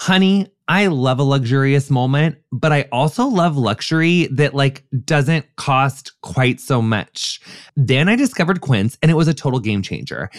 [0.00, 6.12] honey, I love a luxurious moment, but I also love luxury that like doesn't cost
[6.22, 7.38] quite so much.
[7.76, 10.30] Then I discovered Quince and it was a total game changer.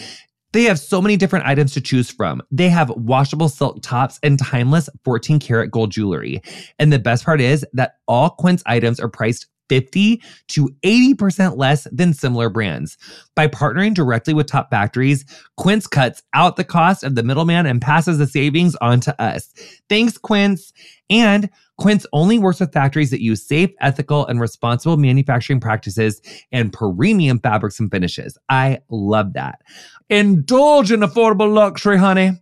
[0.52, 2.42] They have so many different items to choose from.
[2.50, 6.42] They have washable silk tops and timeless 14 karat gold jewelry.
[6.80, 11.86] And the best part is that all Quince items are priced 50 to 80% less
[11.90, 12.98] than similar brands.
[13.34, 15.24] By partnering directly with top factories,
[15.56, 19.54] Quince cuts out the cost of the middleman and passes the savings on to us.
[19.88, 20.74] Thanks, Quince.
[21.08, 26.20] And Quince only works with factories that use safe, ethical, and responsible manufacturing practices
[26.52, 28.36] and premium fabrics and finishes.
[28.50, 29.62] I love that.
[30.10, 32.32] Indulge in affordable luxury, honey.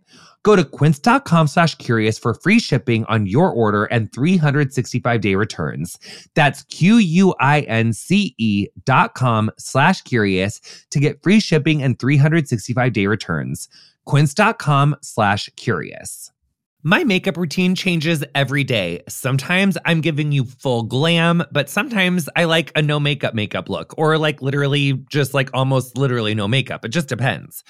[0.43, 5.99] Go to quince.com slash curious for free shipping on your order and 365 day returns.
[6.33, 7.07] That's Q-U-I-N-C-E
[8.85, 10.59] dot com slash curious
[10.89, 13.69] to get free shipping and 365 day returns.
[14.05, 16.31] Quince.com slash curious.
[16.83, 19.03] My makeup routine changes every day.
[19.07, 23.93] Sometimes I'm giving you full glam, but sometimes I like a no makeup makeup look
[23.99, 26.83] or like literally just like almost literally no makeup.
[26.83, 27.63] It just depends.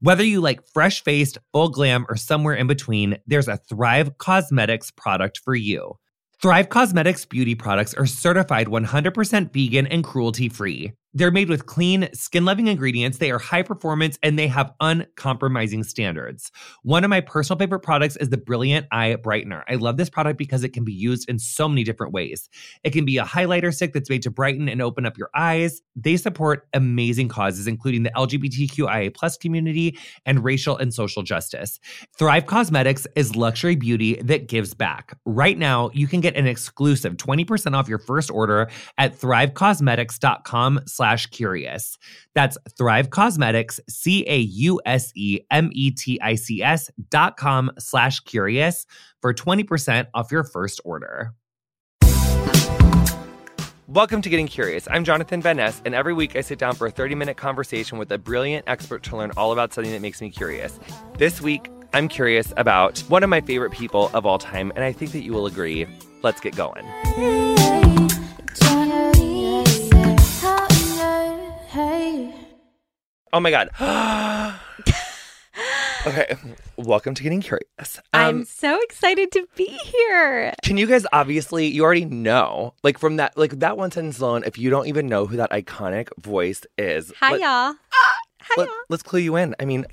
[0.00, 4.94] Whether you like fresh faced, full glam, or somewhere in between, there's a Thrive Causemetics
[4.94, 5.94] product for you.
[6.42, 10.92] Thrive Causemetics beauty products are certified 100% vegan and cruelty free.
[11.16, 13.16] They're made with clean, skin loving ingredients.
[13.16, 16.52] They are high performance and they have uncompromising standards.
[16.82, 19.62] One of my personal favorite products is the Brilliant Eye Brightener.
[19.66, 22.50] I love this product because it can be used in so many different ways.
[22.84, 25.80] It can be a highlighter stick that's made to brighten and open up your eyes.
[25.94, 31.80] They support amazing causes, including the LGBTQIA plus community and racial and social justice.
[32.18, 35.16] Thrive Causemetics is luxury beauty that gives back.
[35.24, 41.05] Right now, you can get an exclusive 20% off your first order at thrivecausemetics.com slash
[41.06, 41.98] slash curious.
[42.34, 47.36] That's Thrive Causemetics, C A U S E M E T I C S dot
[47.36, 48.86] com slash curious
[49.22, 51.32] for 20% off your first order.
[53.86, 54.88] Welcome to Getting Curious.
[54.90, 57.98] I'm Jonathan Van Ness, and every week I sit down for a 30 minute conversation
[57.98, 60.80] with a brilliant expert to learn all about something that makes me curious.
[61.18, 64.90] This week, I'm curious about one of my favorite people of all time, and I
[64.90, 65.86] think that you will agree.
[66.24, 66.84] Let's get going.
[73.32, 73.70] Oh my God.
[76.06, 76.36] okay.
[76.76, 78.00] Welcome to Getting Curious.
[78.12, 80.54] I'm so excited to be here.
[80.62, 84.44] Can you guys obviously, you already know, like from that, like that one sentence alone,
[84.46, 87.12] if you don't even know who that iconic voice is.
[87.20, 87.74] Hi, let- y'all.
[88.42, 88.76] Hi, let, y'all.
[88.88, 89.56] let's clue you in.
[89.58, 89.86] I mean,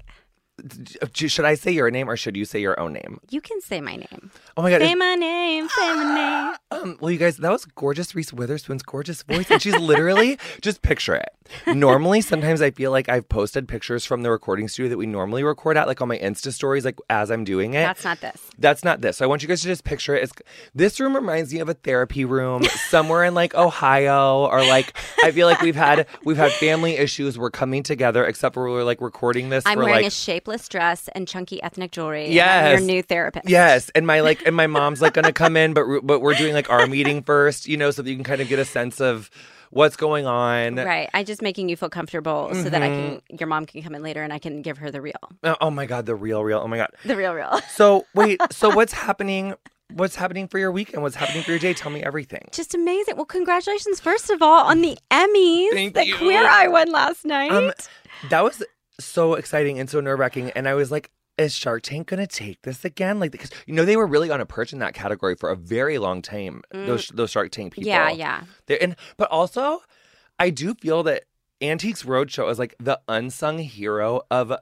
[1.15, 3.19] should I say your name or should you say your own name?
[3.31, 4.29] You can say my name.
[4.55, 4.81] Oh my God.
[4.81, 5.67] Say my name.
[5.69, 6.79] Say my name.
[6.79, 9.49] Um, well, you guys, that was gorgeous Reese Witherspoon's gorgeous voice.
[9.49, 11.29] And she's literally, just picture it.
[11.67, 15.43] Normally, sometimes I feel like I've posted pictures from the recording studio that we normally
[15.43, 17.83] record at, like on my Insta stories, like as I'm doing it.
[17.83, 18.41] That's not this.
[18.57, 19.17] That's not this.
[19.17, 20.23] So I want you guys to just picture it.
[20.23, 20.33] It's,
[20.73, 25.31] this room reminds me of a therapy room somewhere in like Ohio, or like I
[25.31, 27.37] feel like we've had we've had family issues.
[27.37, 29.63] We're coming together, except for we're like recording this.
[29.65, 32.29] I'm wearing like a shapeless dress and chunky ethnic jewelry.
[32.31, 32.79] Yes.
[32.79, 33.49] your new therapist.
[33.49, 36.53] Yes, and my like, and my mom's like gonna come in, but but we're doing
[36.53, 38.99] like our meeting first, you know, so that you can kind of get a sense
[38.99, 39.29] of
[39.73, 40.75] what's going on.
[40.75, 41.09] Right.
[41.13, 43.35] I'm just making you feel comfortable so that I can, Mm-hmm.
[43.39, 45.69] your mom can come in later and I can give her the real, Oh, oh
[45.71, 46.59] my god, the real, real.
[46.59, 46.89] Oh my god.
[47.05, 47.59] the real, real.
[47.75, 49.55] So wait, so what's happening?
[49.93, 51.03] What's happening for your weekend?
[51.03, 51.73] What's happening for your day?
[51.73, 52.47] Tell me everything.
[52.51, 53.15] Just amazing.
[53.15, 56.15] Well, congratulations, first of all, on the Emmys Thank that you.
[56.17, 57.51] Queer Eye won last night.
[57.51, 57.71] Um,
[58.29, 58.63] that was
[58.99, 61.11] so exciting and so nerve wracking, and I was like.
[61.37, 63.19] Is Shark Tank gonna take this again?
[63.19, 65.55] Like, because you know they were really on a perch in that category for a
[65.55, 66.61] very long time.
[66.71, 67.89] Those those Shark Tank people.
[67.89, 67.93] Mm.
[67.93, 68.43] Yeah, yeah.
[68.67, 69.81] They're, and but also,
[70.39, 71.23] I do feel that
[71.61, 74.53] Antiques Roadshow is like the unsung hero of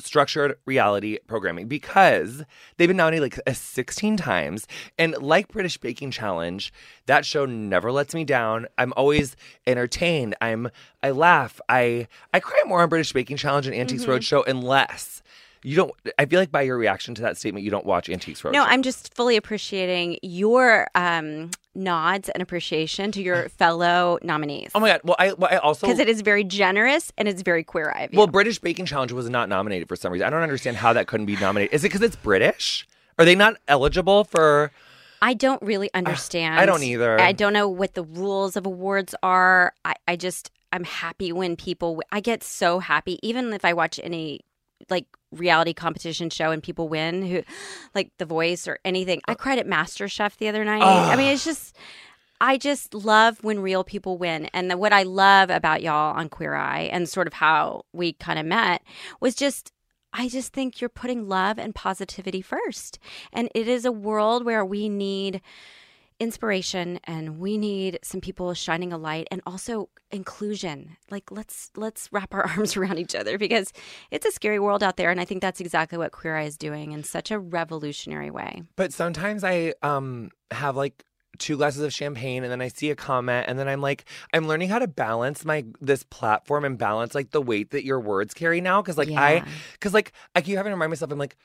[0.00, 2.44] structured reality programming because
[2.76, 4.64] they've been nominated like uh, 16 times
[4.96, 6.72] and like British Baking Challenge
[7.06, 9.34] that show never lets me down I'm always
[9.66, 10.70] entertained I'm
[11.02, 14.12] I laugh I I cry more on British Baking Challenge and Antiques Mm-hmm.
[14.12, 15.20] Roadshow unless
[15.62, 18.42] you don't I feel like by your reaction to that statement you don't watch Antiques
[18.42, 24.70] Roadshow No, I'm just fully appreciating your um, nods and appreciation to your fellow nominees.
[24.74, 27.42] Oh my god well I well, I also Because it is very generous and it's
[27.42, 28.08] very queer eye.
[28.12, 30.26] Well, British Baking Challenge was not nominated for some reason.
[30.26, 31.74] I don't understand how that couldn't be nominated.
[31.74, 32.86] Is it because it's British?
[33.18, 34.70] Are they not eligible for?
[35.20, 36.58] I don't really understand.
[36.60, 37.20] I don't either.
[37.20, 39.72] I don't know what the rules of awards are.
[39.84, 43.98] I, I just, I'm happy when people, I get so happy, even if I watch
[44.02, 44.40] any
[44.90, 47.42] like reality competition show and people win, who
[47.94, 49.20] like The Voice or anything.
[49.26, 50.82] I cried at master chef the other night.
[50.82, 51.76] I mean, it's just,
[52.40, 54.46] I just love when real people win.
[54.46, 58.12] And the, what I love about y'all on Queer Eye and sort of how we
[58.12, 58.82] kind of met
[59.20, 59.72] was just
[60.12, 62.98] I just think you're putting love and positivity first.
[63.32, 65.40] And it is a world where we need
[66.20, 70.96] inspiration and we need some people shining a light and also inclusion.
[71.10, 73.72] Like let's let's wrap our arms around each other because
[74.10, 76.56] it's a scary world out there and I think that's exactly what Queer Eye is
[76.56, 78.62] doing in such a revolutionary way.
[78.76, 81.04] But sometimes I um have like
[81.38, 84.48] two glasses of champagne and then I see a comment and then I'm like I'm
[84.48, 88.34] learning how to balance my this platform and balance like the weight that your words
[88.34, 91.36] carry now because like I because like I keep having to remind myself I'm like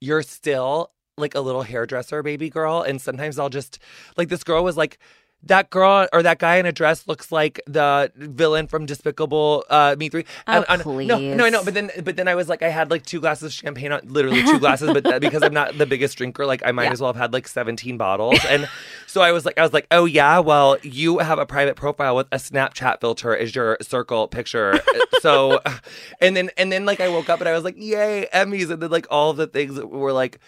[0.00, 3.78] you're still like a little hairdresser baby girl and sometimes I'll just
[4.16, 4.98] like this girl was like
[5.44, 9.96] that girl or that guy in a dress looks like the villain from Despicable uh,
[9.98, 10.26] Me Three.
[10.46, 11.64] Oh, And- and- No, no, I know.
[11.64, 14.02] But then, but then I was like, I had like two glasses of champagne, on,
[14.04, 14.92] literally two glasses.
[14.92, 16.92] But that, because I'm not the biggest drinker, like I might Yeah.
[16.92, 18.38] as well have had like 17 bottles.
[18.50, 18.68] And
[19.06, 22.16] so I was like, I was like, oh yeah, well you have a private profile
[22.16, 24.78] with a Snapchat filter as your circle picture.
[25.22, 25.58] so,
[26.20, 28.82] and then and then like I woke up and I was like, yay, Emmys, and
[28.82, 30.38] then like all the things were like.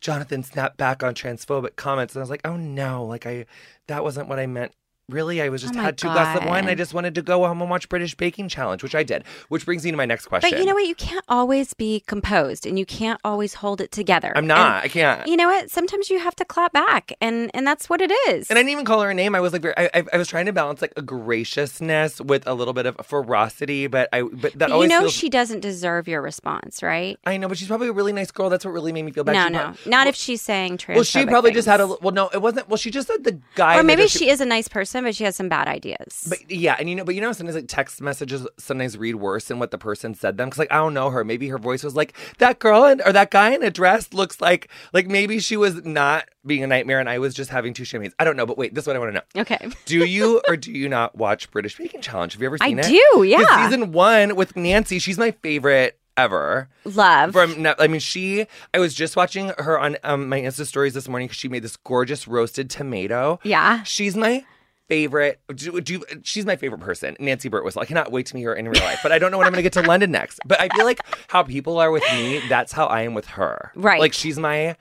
[0.00, 3.04] Jonathan snapped back on transphobic comments, and I was like, "Oh no!
[3.04, 3.46] Like I,
[3.88, 4.72] that wasn't what I meant.
[5.10, 6.68] Really, I was oh just Oh had two glasses of wine.
[6.68, 9.24] I just wanted to go home and watch British Baking Challenge, which I did.
[9.48, 10.50] Which brings me to my next question.
[10.50, 10.86] But you know what?
[10.86, 14.32] You can't always be composed and you can't always hold it together.
[14.36, 14.84] I'm not.
[14.84, 15.26] I can't.
[15.26, 15.70] You know what?
[15.70, 18.48] Sometimes you have to clap back and and that's what it is.
[18.50, 19.34] And I didn't even call her a name.
[19.34, 21.02] I was like, very, I, I, I was trying to balance like a
[21.50, 25.00] graciousness with a little bit of ferocity, but I, but that But you always know
[25.00, 25.12] feels.
[25.12, 27.18] she doesn't deserve your response, right?
[27.26, 28.50] I know, but she's probably a really nice girl.
[28.50, 29.32] That's what really made me feel bad.
[29.32, 30.96] no, She no, prob- not if she's saying trans.
[30.96, 31.86] Well, she probably just had a.
[31.86, 32.68] Well, no, it wasn't.
[32.68, 33.78] Well, she just said the guy.
[33.78, 36.26] or maybe dress- she is a nice person, but she has some bad ideas.
[36.28, 39.46] But yeah, and you know, but you know, sometimes like text messages sometimes read worse
[39.46, 41.24] than what the person said them because like I don't know her.
[41.24, 44.40] Maybe her voice was like that girl in, or that guy in a dress looks
[44.40, 47.84] like like maybe she was not being a nightmare and I was just having two
[47.84, 48.14] champagnes.
[48.18, 49.40] I don't know, but wait, this is what I want to know.
[49.42, 49.68] okay.
[49.84, 52.32] Do you or do you not watch British Baking Challenge?
[52.32, 52.86] Have you ever I seen it?
[52.86, 53.64] do, 'Cause yeah.
[53.68, 56.68] Season one with Nancy, she's my favorite ever.
[56.84, 57.32] Love.
[57.32, 58.46] From I mean, she.
[58.74, 61.62] I was just watching her on um, my Insta stories this morning because she made
[61.62, 63.38] this gorgeous roasted tomato.
[63.42, 63.82] yeah.
[63.84, 64.44] She's my
[64.90, 65.40] favorite.
[65.54, 67.80] Do, do, she's my favorite person, Nancy Birtwhistle.
[67.80, 69.52] I cannot wait to meet her in real life, but I don't know when I'm
[69.52, 70.40] going to get to London next.
[70.44, 73.72] But I feel like how people are with me, that's how I am with her.
[73.76, 74.00] Right.
[74.00, 74.76] Like she's my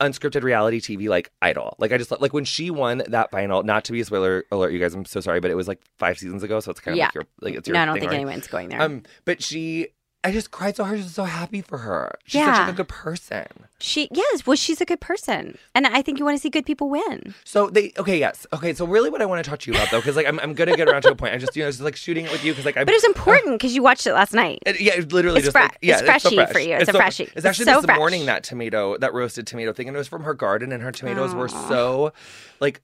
[0.00, 1.76] unscripted reality TV like idol.
[1.78, 3.62] Like I just like when she won that final.
[3.62, 4.94] Not to be a spoiler alert, you guys.
[4.94, 7.06] I'm so sorry, but it was like five seasons ago, so it's kind of Yeah.
[7.06, 7.74] like your like it's your.
[7.74, 8.80] No, I don't think anyone's going there.
[8.80, 9.88] Um, but she.
[10.24, 11.00] I just cried so hard.
[11.00, 12.16] I was so happy for her.
[12.24, 12.60] She's such Yeah.
[12.66, 13.46] like a good person.
[13.80, 15.58] she yes, well she's a good person.
[15.74, 17.34] And I think you want to see good people win.
[17.44, 18.72] So they okay, yes, okay.
[18.72, 20.54] So really, what I want to talk to you about though, because like I'm, I'm
[20.54, 21.34] gonna get around to a point.
[21.34, 22.84] I just you know just like shooting it with you because like I'm.
[22.86, 24.60] But it's important because you watched it last night.
[24.64, 26.52] It, yeah, it's literally It's just fre- like yeah, it's so freshy fresh.
[26.52, 26.74] for you.
[26.74, 27.22] It's a so- freshie.
[27.24, 27.98] It's It's actually so this fresh.
[27.98, 30.92] morning that tomato, that roasted tomato thing, and it was from her garden, and her
[30.92, 32.12] tomatoes were so
[32.60, 32.80] like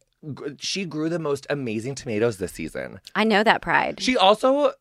[0.59, 2.99] she grew the most amazing tomatoes this season.
[3.15, 4.01] I know that pride.
[4.03, 4.73] She also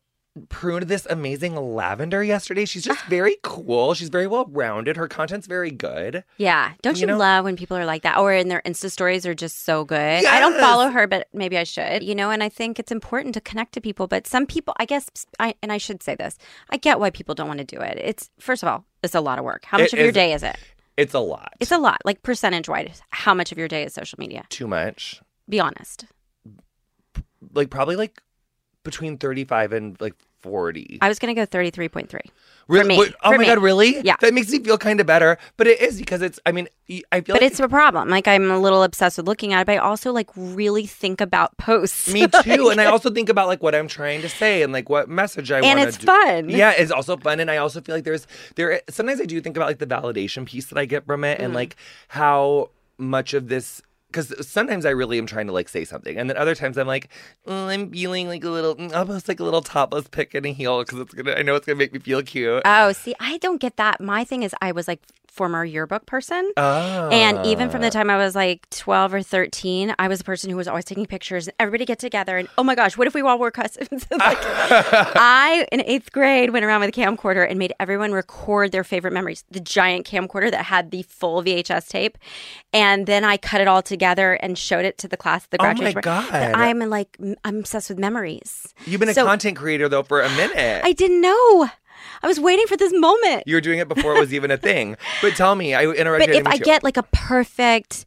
[0.48, 2.64] pruned this amazing lavender yesterday.
[2.64, 3.94] She's just very cool.
[3.94, 4.96] She's very well rounded.
[4.96, 6.22] Her content's very good.
[6.36, 6.72] Yeah.
[6.82, 7.18] Don't You you, know?
[7.18, 8.18] love when people are like that?
[8.18, 10.24] Or in their Insta stories are just so good.
[10.24, 12.02] I don't follow her, but maybe I should.
[12.02, 14.06] You know, and I think it's important to connect to people.
[14.06, 15.08] But some people, I guess,
[15.40, 16.38] I, and I should say this,
[16.70, 17.98] I get why people don't want to do it.
[18.00, 19.64] It's, first of all, it's a lot of work.
[19.64, 20.56] How much It of your day is it?
[20.96, 21.52] It's a lot.
[21.60, 23.02] It's a lot, like percentage wise.
[23.10, 24.44] How much of your day is social media?
[24.50, 25.20] too much.
[25.48, 26.04] Be honest.
[27.54, 28.20] Like probably like
[28.88, 30.98] between 35 and like 40.
[31.02, 32.20] I was gonna go thirty three point three.
[32.68, 32.88] Really?
[32.90, 32.98] me.
[32.98, 33.46] Wait, oh For my me.
[33.46, 34.00] god, really?
[34.02, 34.14] Yeah.
[34.20, 35.36] That makes me feel kind of better.
[35.56, 36.38] But it is because it's.
[36.46, 36.68] I mean,
[37.10, 38.08] I feel But like it's a problem.
[38.08, 41.20] Like I'm a little obsessed with looking at it, but I also like really think
[41.20, 42.12] about posts.
[42.12, 42.68] me too.
[42.68, 45.50] and I also think about like what I'm trying to say and like what message
[45.50, 46.06] I want to and to it's do.
[46.06, 46.50] fun.
[46.50, 48.80] Yeah, it's also fun, and I also feel like there's there.
[48.88, 51.44] Sometimes I do think about like the validation piece that I get from it, Mm.
[51.46, 51.74] and like
[52.06, 53.82] how much of this.
[54.08, 56.86] Because sometimes I really am trying to like say something, and then other times I'm
[56.86, 57.10] like,
[57.46, 60.52] "Oh, I'm feeling like a little, mm, almost like a little topless pick in a
[60.52, 61.32] heel because it's gonna.
[61.32, 62.62] I know it's gonna make me feel cute.
[62.64, 64.00] Oh, see, I don't get that.
[64.00, 66.50] My thing is, I was like former yearbook person.
[66.56, 67.08] Oh.
[67.10, 67.90] And even from the ah.
[67.90, 71.06] time I was like 12 or 13, I was a person who was always taking
[71.06, 73.88] pictures and everybody get together and oh my gosh, what if we all wore costumes?
[74.10, 78.84] like, I, in eighth grade, went around with a camcorder and made everyone record their
[78.84, 79.44] favorite memories.
[79.50, 82.18] The giant camcorder that had the full VHS tape.
[82.72, 85.58] And then I cut it all together and showed it to the class at the
[85.60, 86.00] Oh my graduation.
[86.00, 86.32] God.
[86.32, 88.74] I'm like, I'm obsessed with memories.
[88.86, 90.82] You've been a content creator though for a minute.
[90.84, 91.68] I didn't know.
[92.22, 93.44] I was waiting for this moment.
[93.46, 94.96] you were doing it before it was even a thing.
[95.22, 96.28] But tell me, I interrupted.
[96.28, 98.04] But if I get like a perfect,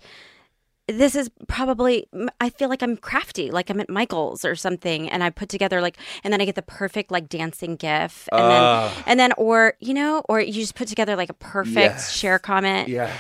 [0.88, 2.08] this is probably,
[2.42, 5.80] I feel like I'm crafty, like I'm at Michael's or something, and I put together
[5.80, 8.50] like, and then I get the perfect like dancing gif, and Ugh.
[8.52, 9.04] then, ah.
[9.06, 12.12] and then, or you know, or you just put together like a perfect Yes.
[12.14, 12.90] share comment.
[12.90, 13.16] Yes.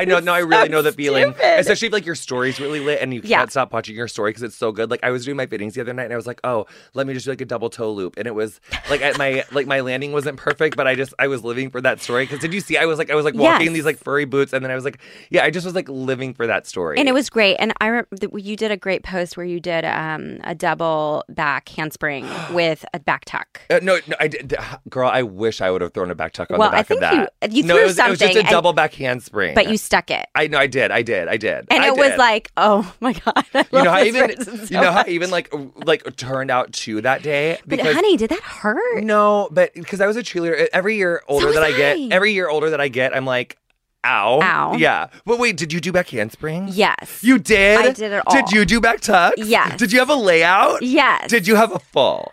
[0.00, 0.18] I know.
[0.20, 1.32] No, I really know the feeling.
[1.32, 1.60] stupid.
[1.60, 3.38] Especially if like your story's really lit and you Yeah.
[3.38, 4.90] can't stop watching your story because it's so good.
[4.90, 7.06] Like I was doing my fittings the other night and I was like, oh, let
[7.06, 9.66] me just do like a double toe loop, and it was like at my like
[9.66, 12.24] my landing wasn't perfect, but I just I was living for that story.
[12.24, 12.76] Because did you see?
[12.76, 14.74] I was like I was like walking in these like furry boots, and then I
[14.74, 14.98] was like,
[15.30, 16.98] yeah, I just was like living for that story.
[16.98, 17.56] And it was great.
[17.56, 21.24] And I re- th- you did a great post where you did um, a double
[21.28, 23.60] back handspring with a back tuck.
[23.70, 24.54] Uh, no, no, I did,
[24.88, 25.08] girl.
[25.08, 27.02] I wish I would have thrown a back tuck on Well, the I back think
[27.02, 27.14] of that.
[27.52, 29.54] you- you no, threw it was, It was just something a and- double back handspring.
[29.54, 30.26] But you stuck it.
[30.36, 33.12] I know, I did, I did, I did, And I it was like, oh my
[33.12, 33.44] God.
[33.54, 35.52] I you know how this even so you know how even like
[35.84, 39.02] like turned out to that day But honey, did that hurt?
[39.02, 42.32] no, but because I was a cheerleader every year older was that I get, every
[42.32, 43.56] year older that I get, I'm like,
[44.04, 44.76] ow, Ow.
[44.76, 45.08] yeah.
[45.24, 46.68] But wait, did you do back handspring?
[46.70, 47.24] Yes.
[47.24, 47.80] You did.
[47.80, 48.32] I did it all.
[48.32, 49.38] Did you do back tucks?
[49.44, 49.76] Yes.
[49.76, 50.82] Did you have a layout?
[50.82, 51.28] Yes.
[51.28, 52.32] Did you have a full?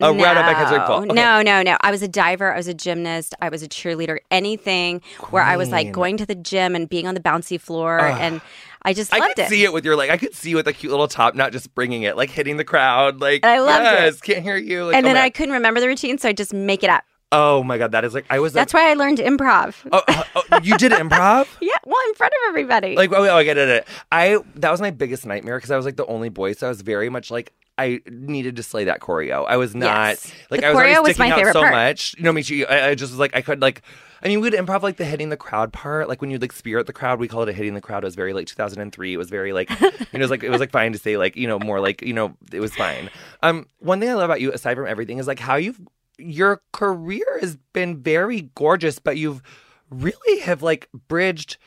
[0.00, 0.96] Oh, a no, round up back handspring full.
[0.96, 1.14] Okay.
[1.14, 1.78] No, no, no.
[1.80, 2.52] I was a diver.
[2.52, 3.34] I was a gymnast.
[3.40, 4.18] I was a cheerleader.
[4.30, 5.00] Anything
[5.30, 8.18] where I was like going to the gym and being on the bouncy floor, Ugh.
[8.20, 8.40] and
[8.82, 9.48] I just I could it.
[9.48, 10.10] see it with your like.
[10.10, 12.56] I could see you with a cute little top, not just bringing it, like hitting
[12.58, 14.04] the crowd, like And I loved it.
[14.04, 14.84] yes, can't hear you.
[14.84, 17.02] Like, and oh then I couldn't remember the routine, so I just make it up.
[17.32, 18.52] oh my god, that is like I was.
[18.52, 19.74] That's like, why I learned improv.
[19.92, 21.48] oh, oh, oh, you did improv.
[21.62, 22.96] Yeah, well, in front of everybody.
[22.96, 23.36] Like, oh, oh.
[23.36, 23.88] I get it.
[24.12, 26.68] I that was my biggest nightmare because I was like the only boy, so I
[26.68, 29.44] was very much like I needed to slay that choreo.
[29.46, 30.32] I was not Yes.
[30.50, 31.72] like The I was already was sticking out so part.
[31.72, 32.14] much.
[32.16, 32.66] You know, me too.
[32.68, 33.82] I, I just was like I could like.
[34.22, 36.86] I mean, we'd improv like the hitting the crowd part, like when you'd like spirit
[36.86, 37.20] the crowd.
[37.20, 38.02] We call it a hitting the crowd.
[38.02, 39.12] It was very like 2003.
[39.12, 41.18] It was very like, you know, it was like it was like fine to say
[41.18, 43.10] like you know more like you know it was fine.
[43.42, 45.80] Um, one thing I love about you, aside from everything, is like how you've
[46.18, 49.42] your career has been very gorgeous, but you've
[49.90, 51.58] really have like bridged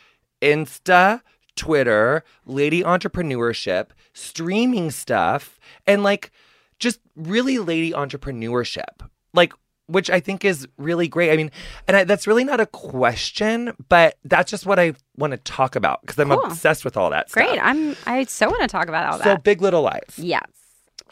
[0.41, 1.21] Insta,
[1.55, 6.31] Twitter, lady entrepreneurship, streaming stuff, and like
[6.79, 9.07] just really lady entrepreneurship.
[9.33, 9.53] Like
[9.87, 11.31] which I think is really great.
[11.31, 11.49] I mean,
[11.87, 15.75] and I, that's really not a question, but that's just what I want to talk
[15.75, 16.43] about because I'm Cool.
[16.45, 17.47] obsessed with all that Great.
[17.49, 17.59] stuff.
[17.63, 17.95] I'm.
[18.05, 19.37] I so want to talk about all so that.
[19.37, 20.13] So Big Little Lies.
[20.17, 20.45] yes.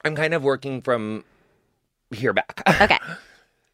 [0.06, 1.24] I'm kind of working from
[2.12, 2.62] here back.
[2.82, 3.00] Okay.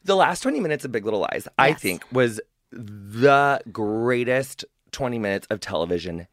[0.06, 2.40] the last 20 minutes of Big Little Lies, I think, was
[2.72, 6.28] the greatest 20 minutes of television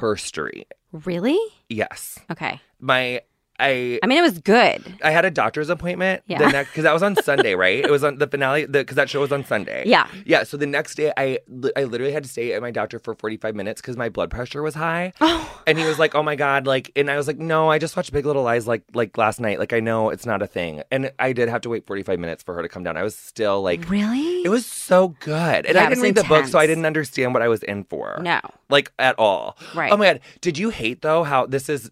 [0.00, 0.66] history.
[1.04, 1.38] Really?
[1.68, 2.18] Yes.
[2.30, 2.60] Okay.
[2.80, 3.22] My
[3.58, 4.82] I I mean, it was good.
[5.02, 6.38] I had a doctor's appointment Yeah.
[6.38, 7.84] the next because that was on Sunday, right?
[7.84, 9.84] It was on the finale because that show was on Sunday.
[9.86, 10.06] Yeah.
[10.24, 10.42] yeah.
[10.44, 11.38] So the next day, I
[11.76, 14.30] I literally had to stay at my doctor for forty five minutes because my blood
[14.30, 15.12] pressure was high.
[15.20, 15.62] Oh.
[15.66, 17.96] And he was like, "Oh my god!" Like, and I was like, "No, I just
[17.96, 19.58] watched Big Little Lies like like last night.
[19.58, 22.18] Like, I know it's not a thing." And I did have to wait forty five
[22.18, 22.96] minutes for her to come down.
[22.96, 24.42] I was still like, Really?
[24.44, 27.32] it was so good, and Yeah, I didn't read the book, so I didn't understand
[27.34, 28.18] what I was in for.
[28.22, 28.40] No.
[28.70, 29.56] like at all.
[29.74, 29.90] Right.
[29.92, 30.20] Oh my god!
[30.40, 31.90] Did you hate though how this is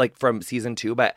[0.00, 1.16] like from season two, but.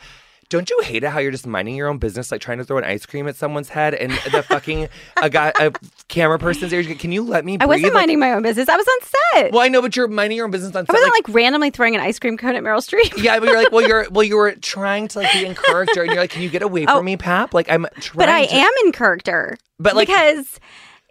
[0.50, 2.78] Don't you hate it how you're just minding your own business, like trying to throw
[2.78, 4.88] an ice cream at someone's head, and the fucking
[5.20, 5.72] a guy, a
[6.10, 6.84] camera person's there?
[6.84, 7.58] Can you let me?
[7.60, 8.70] I wasn't Like- minding my own business.
[8.70, 9.08] I was on
[9.42, 9.52] set.
[9.54, 10.92] Well, I know, but you're minding your own business on set.
[10.92, 13.24] I wasn't like, like, randomly throwing an ice cream cone at Meryl Streep.
[13.24, 16.02] yeah, but you're like, well, you're well, you were trying to like be in character,
[16.04, 17.02] and you're like, can you get away from Oh.
[17.02, 17.56] me, Pap?
[17.56, 18.18] Like I'm trying.
[18.18, 19.58] but I to- am in character.
[19.80, 20.60] But, like, because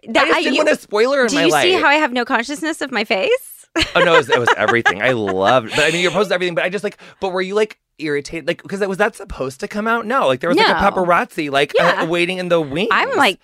[0.07, 1.95] that I just didn't you- want a spoiler in do my you see how I
[1.95, 3.52] have no consciousness of my face?
[3.95, 5.01] Oh no, it was, it was everything.
[5.01, 6.55] I loved, but I mean, you're opposed to everything.
[6.55, 8.47] But I just like, but were you like irritated?
[8.47, 10.05] Like, because was that supposed to come out?
[10.05, 10.75] No, like there was like a No.
[10.91, 12.01] paparazzi like Yeah.
[12.03, 12.89] uh, waiting in the wings.
[12.91, 13.39] I'm like,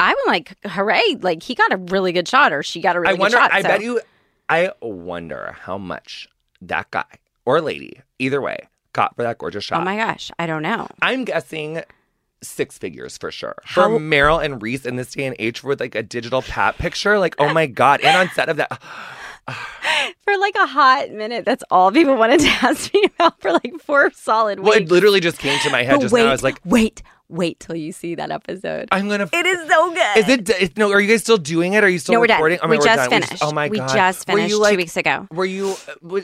[0.00, 1.16] I'm like, hooray!
[1.20, 3.36] Like he got a really good shot, or she got a really I wonder.
[3.36, 3.52] good shot.
[3.52, 4.00] I so- bet you.
[4.48, 6.28] I wonder how much
[6.60, 7.04] that guy
[7.46, 9.80] or lady, either way, got for that gorgeous shot.
[9.80, 10.86] Oh my gosh, I don't know.
[11.00, 11.82] I'm guessing
[12.42, 13.54] six figures for sure.
[13.64, 16.76] How- For Meryl and Reese in this day and age with like a digital pat
[16.76, 18.00] picture, like oh my god!
[18.02, 18.82] And on set of that,
[20.24, 23.74] For like a hot minute, that's all people wanted to ask me about for like
[23.80, 24.68] four solid weeks.
[24.70, 26.28] well, it literally just came to my head But just wait, now.
[26.28, 28.88] I was like, wait, wait till you see that episode.
[28.92, 29.28] I'm gonna.
[29.32, 30.16] it is so good.
[30.18, 30.50] Is it?
[30.50, 31.82] it- No, are you guys still doing it?
[31.84, 32.36] Are you still no, we're done.
[32.36, 32.58] recording?
[32.62, 33.10] Oh we we're just done.
[33.10, 33.30] finished.
[33.32, 35.26] just- oh my we god, we just Were finished you, two weeks ago.
[35.32, 35.76] Were you?
[36.04, 36.20] uh,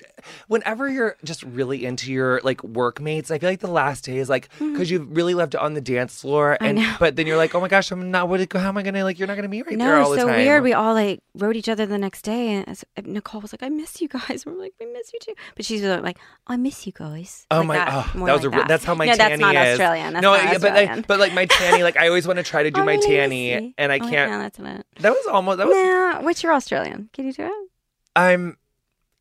[0.49, 4.28] Whenever you're just really into your like workmates, I feel like the last day is
[4.28, 6.57] like because you've really left it on the dance floor.
[6.61, 6.97] I and know.
[7.00, 8.28] but then you're like, oh my gosh, I'm not.
[8.28, 8.40] What?
[8.40, 9.19] It go how am I gonna like?
[9.19, 10.62] You're not gonna be right no, there all it's the so weird.
[10.62, 13.69] We all like wrote each other the next day, and as- Nicole was like, "I
[13.69, 16.92] miss you guys." We're like, "We miss you too," but she's like, "I miss you
[16.92, 17.75] guys." Oh Like my!
[17.76, 18.69] that, oh, that was like a, that.
[18.69, 19.80] that's how my no, tanny that's not is.
[19.80, 20.12] Australian.
[20.14, 20.89] That's no, not yeah, but Australian.
[20.97, 22.97] Like, but like my tanny, like I always want to try to do Oh, my
[22.97, 24.12] tanny, and I Oh, can't.
[24.30, 24.85] Yeah, that's not.
[25.00, 25.59] That was almost.
[25.59, 25.76] That was.
[25.76, 27.11] Nah, what's your Australian?
[27.12, 27.68] Can you do it?
[28.16, 28.56] I'm.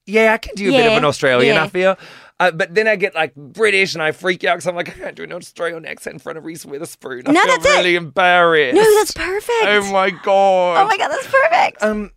[0.05, 1.55] Yeah, I can do a bit of an Australian.
[1.55, 1.63] yeah.
[1.63, 1.97] I feel.
[2.39, 4.93] Uh, but then I get like British and I freak out because I'm like I
[4.93, 7.23] can't do an Australian accent in front of Reese Witherspoon.
[7.27, 7.69] I No, feel that's it.
[7.77, 8.75] really embarrassed.
[8.75, 9.65] No, that's perfect.
[9.65, 10.81] Oh my god.
[10.83, 11.83] Oh my god, that's perfect.
[11.83, 12.11] Um,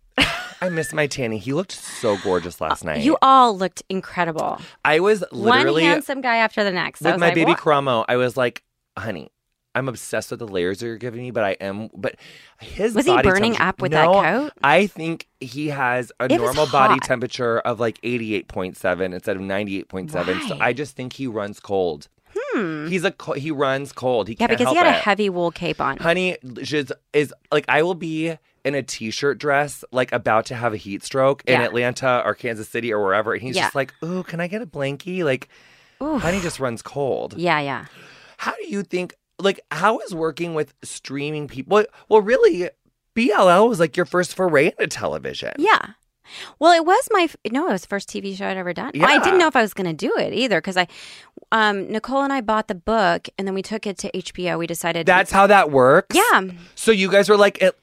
[0.61, 1.39] I miss my Tanny.
[1.39, 2.99] He looked so gorgeous last night.
[2.99, 4.61] Uh, you all looked incredible.
[4.85, 7.01] I was literally One handsome guy after the next.
[7.01, 8.63] With my like, baby "What?" I was like,
[8.97, 9.29] honey.
[9.75, 11.89] I'm obsessed with the layers that you're giving me, but I am.
[11.95, 12.15] But
[12.59, 14.53] his Was he burning up with No, that coat?
[14.63, 20.47] I think he has a It normal body temperature of like 88.7 instead of 98.7.
[20.47, 22.07] So I just think he runs cold.
[22.35, 22.87] Hmm.
[22.87, 24.27] He's a he runs cold.
[24.27, 25.97] He Yeah, because he had a heavy wool cape on.
[25.97, 30.73] Honey is is like I will be in a t-shirt dress, like about to have
[30.73, 31.65] a heat stroke in Yeah.
[31.65, 33.63] Atlanta or Kansas City or wherever, and he's Yeah.
[33.63, 35.49] just like, "Ooh, can I get a blankie?" Like,
[36.01, 36.21] Oof.
[36.21, 37.33] honey just runs cold.
[37.37, 37.85] Yeah, yeah.
[38.37, 39.15] How do you think?
[39.39, 41.75] Like, how is working with streaming people?
[41.75, 42.69] Well, well, really,
[43.15, 45.51] BLL was like your first foray into television.
[45.57, 45.79] Yeah.
[46.57, 48.91] Well, it was my no, it was the first TV show I'd ever done.
[48.93, 49.07] Yeah.
[49.07, 50.87] I didn't know if I was going to do it either because I,
[51.51, 54.57] um, Nicole and I bought the book and then we took it to HBO.
[54.57, 56.15] We decided That's how that works.
[56.15, 56.41] yeah,
[56.75, 57.77] So you guys were like, it,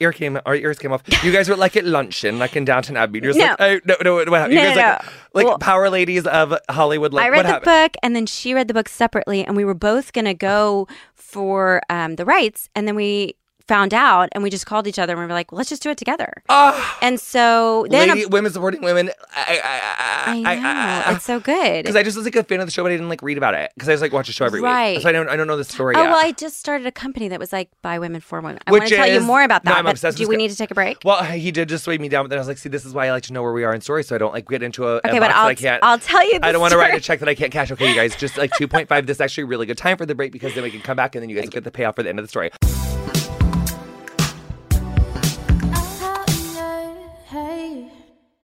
[0.00, 1.02] ear came, our ears came off.
[1.24, 3.20] You guys were like at luncheon, like in Downton Abbey.
[3.22, 3.46] You're just No.
[3.58, 4.52] like, oh, no, no, what happened?
[4.54, 5.08] You guys no, like, no.
[5.34, 7.12] like Well- power ladies of Hollywood.
[7.12, 7.92] Like, I read what the happened?
[7.92, 10.86] book and then she read the book separately, and we were both going to go
[11.14, 13.34] for um, the rights, and then we
[13.66, 15.82] found out, and we just called each other and we were like, well, let's just
[15.82, 16.32] do it together.
[16.48, 19.10] Ah, And so then lady, women supporting women.
[19.34, 20.54] I, I I,
[21.08, 21.82] know it's so good.
[21.82, 23.38] Because I just was like a fan of the show, but I didn't like read
[23.38, 24.96] about it because I was like watch the show every Right.
[24.96, 25.02] week.
[25.02, 26.10] So I don't, I don't know the story Oh yet.
[26.10, 28.58] well, I just started a company that was like by women for women.
[28.66, 29.78] I Which want to tell you more about No, that.
[29.78, 30.98] I'm obsessed do we need to take a break?
[31.04, 32.92] well, he did just weigh me down, but then I was like, see, this is
[32.92, 34.62] why I like to know where we are in story, so I don't like get
[34.62, 35.82] into a, a okay, but I'll I can't.
[35.82, 36.38] I'll tell you.
[36.42, 37.70] I don't want to write a check that I can't cash.
[37.70, 39.06] Okay, you guys, just like 2.5.
[39.06, 40.96] This is actually a really good time for the break because then we can come
[40.96, 42.50] back and then you guys get the payoff for the end of the story.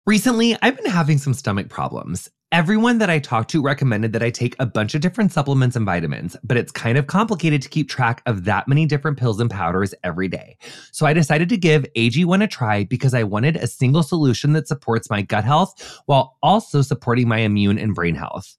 [0.10, 2.32] Recently, I've been having some stomach problems.
[2.52, 5.86] Everyone that I talked to recommended that I take a bunch of different supplements and
[5.86, 9.52] vitamins, but it's kind of complicated to keep track of that many different pills and
[9.52, 10.58] powders every day.
[10.92, 14.68] So I decided to give AG1 a try because I wanted a single solution that
[14.68, 18.58] supports my gut health while also supporting my immune and brain health.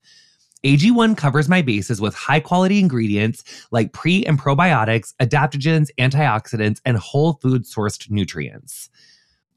[0.65, 6.97] AG1 covers my bases with high quality ingredients like pre and probiotics, adaptogens, antioxidants, and
[6.97, 8.89] whole food sourced nutrients.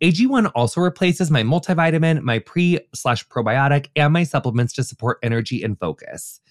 [0.04, 5.64] AG1 also replaces my multivitamin, my pre slash probiotic, and my supplements to support energy
[5.64, 6.42] and focus.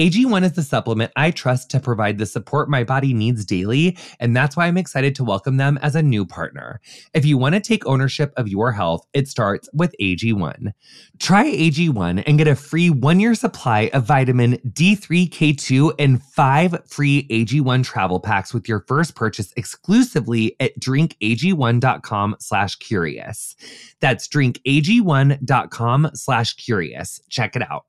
[0.00, 4.34] AG1 is the supplement I trust to provide the support my body needs daily, and
[4.34, 6.80] that's why I'm excited to welcome them as a new partner.
[7.12, 10.72] If you want to take ownership of your health, it starts with AG1.
[11.18, 17.28] Try AG1 and get a free one year supply of vitamin D3K2 and five free
[17.28, 23.54] AG1 travel packs with your first purchase exclusively at drinkag1.com slash curious.
[24.00, 27.20] That's drinkag1.com slash curious.
[27.28, 27.84] Check it out.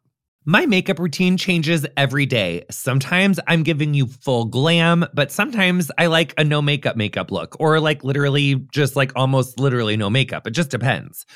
[0.45, 2.63] My makeup routine changes every day.
[2.71, 7.56] Sometimes I'm giving you full glam, but sometimes I like a no makeup makeup look
[7.60, 10.47] or like literally just like almost literally no makeup.
[10.47, 11.27] It just depends.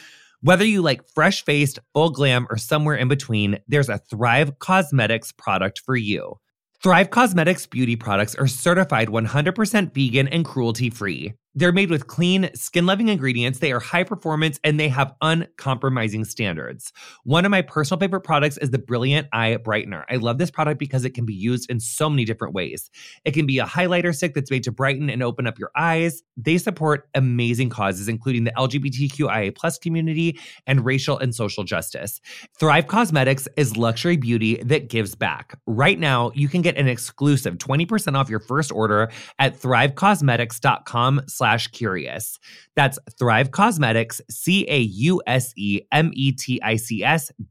[0.41, 5.37] Whether you like fresh faced, full glam, or somewhere in between, there's a Thrive Causemetics
[5.37, 6.39] product for you.
[6.81, 11.33] Thrive Causemetics beauty products are certified 100% vegan and cruelty free.
[11.55, 13.59] They're made with clean, skin loving ingredients.
[13.59, 16.91] They are high performance and they have uncompromising standards.
[17.23, 20.03] One of my personal favorite products is the Brilliant Eye Brightener.
[20.09, 22.91] I love this product because it can be used in so many different ways.
[23.23, 26.21] It can be a highlighter stick that's made to brighten and open up your eyes.
[26.35, 30.37] They support amazing causes, including the LGBTQIA plus community
[30.67, 32.19] and racial and social justice.
[32.59, 35.57] Thrive Causemetics is luxury beauty that gives back.
[35.65, 41.21] Right now, you can get an exclusive 20% off your first order at thrivecausemetics.com
[41.67, 42.39] curious.
[42.75, 44.91] That's Thrive Causemetics, C-A-U-S-E-M-E-T-I-C-S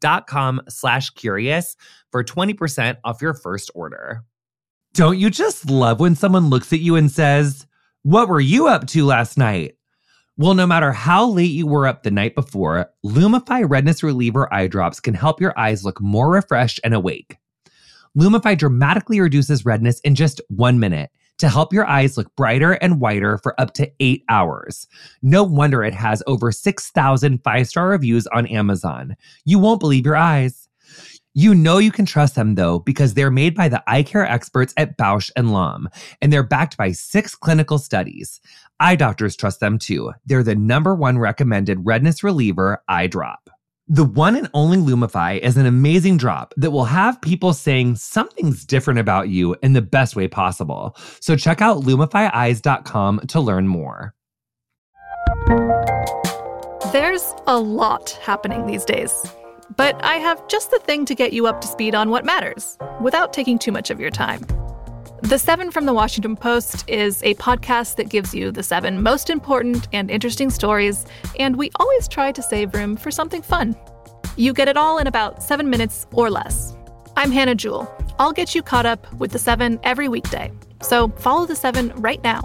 [0.00, 1.76] dot com slash curious
[2.10, 4.24] for 20% off your first order.
[4.94, 7.66] Don't you just love when someone looks at you and says,
[8.02, 9.76] What were you up to last night?
[10.36, 14.66] Well, no matter how late you were up the night before, Lumify Redness Reliever eye
[14.66, 17.36] drops can help your eyes look more refreshed and awake.
[18.18, 23.00] Lumify dramatically reduces redness in just one minute to help your eyes look brighter and
[23.00, 24.86] whiter for up to eight hours.
[25.22, 29.16] No wonder it has over 6,000 five star reviews on Amazon.
[29.44, 30.68] You won't believe your eyes.
[31.36, 34.72] You know you can trust them though because they're made by the eye care experts
[34.76, 35.88] at Bausch and Lomb
[36.22, 38.40] and they're backed by 6 clinical studies.
[38.78, 40.12] Eye doctors trust them too.
[40.26, 43.50] They're the number 1 recommended redness reliever eye drop.
[43.88, 48.64] The one and only Lumify is an amazing drop that will have people saying something's
[48.64, 50.96] different about you in the best way possible.
[51.20, 54.14] So check out lumifyeyes.com to learn more.
[56.92, 59.26] There's a lot happening these days.
[59.76, 62.78] But I have just the thing to get you up to speed on what matters
[63.02, 64.46] without taking too much of your time.
[65.24, 69.30] The Seven from the Washington Post is a podcast that gives you the seven most
[69.30, 71.06] important and interesting stories,
[71.38, 73.74] and we always try to save room for something fun.
[74.36, 76.76] You get it all in about seven minutes or less.
[77.16, 77.90] I'm Hannah Jewell.
[78.18, 80.52] I'll get you caught up with the seven every weekday.
[80.82, 82.42] So follow the seven right now.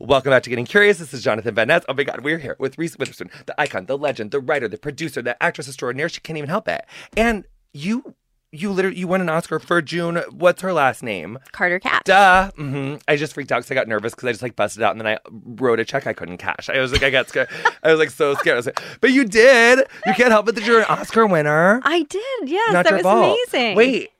[0.00, 0.96] Welcome back to Getting Curious.
[0.96, 1.84] This is Jonathan Van Ness.
[1.90, 4.78] Oh my God, we're here with Reese Witherspoon, the icon, the legend, the writer, the
[4.78, 6.08] producer, the actress extraordinaire.
[6.08, 6.86] She can't even help it.
[7.18, 7.44] And
[7.74, 8.14] you,
[8.56, 10.16] you literally, you won an Oscar for June.
[10.30, 11.38] What's her last name?
[11.52, 12.02] Carter Cash.
[12.04, 12.50] Duh.
[12.52, 14.92] hmm I just freaked out because I got nervous because I just like busted out
[14.92, 16.68] and then I wrote a check I couldn't cash.
[16.68, 17.48] I was like, I got scared.
[17.82, 18.54] I was like so scared.
[18.54, 19.80] I was like, but you did.
[20.06, 21.80] You can't help it that you're an Oscar winner.
[21.84, 22.48] I did.
[22.48, 23.38] Yes, Not that was fault.
[23.52, 23.76] amazing.
[23.76, 24.10] Wait,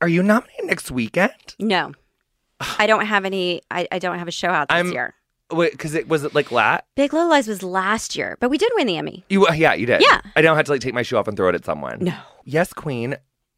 [0.00, 1.32] are you nominated next weekend?
[1.58, 1.92] No.
[2.78, 5.14] I don't have any I, I don't have a show out this I'm- year.
[5.52, 6.84] Wait, because it was it like lat.
[6.96, 9.24] Big Little Lies was last year, but we did win the Emmy.
[9.28, 10.00] You yeah, you did.
[10.02, 10.20] Yeah.
[10.34, 11.98] I don't have to like take my shoe off and throw it at someone.
[12.00, 12.14] No.
[12.44, 13.16] Yes, Queen.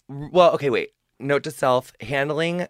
[0.08, 0.90] Well, okay, wait.
[1.20, 2.66] Note to self: handling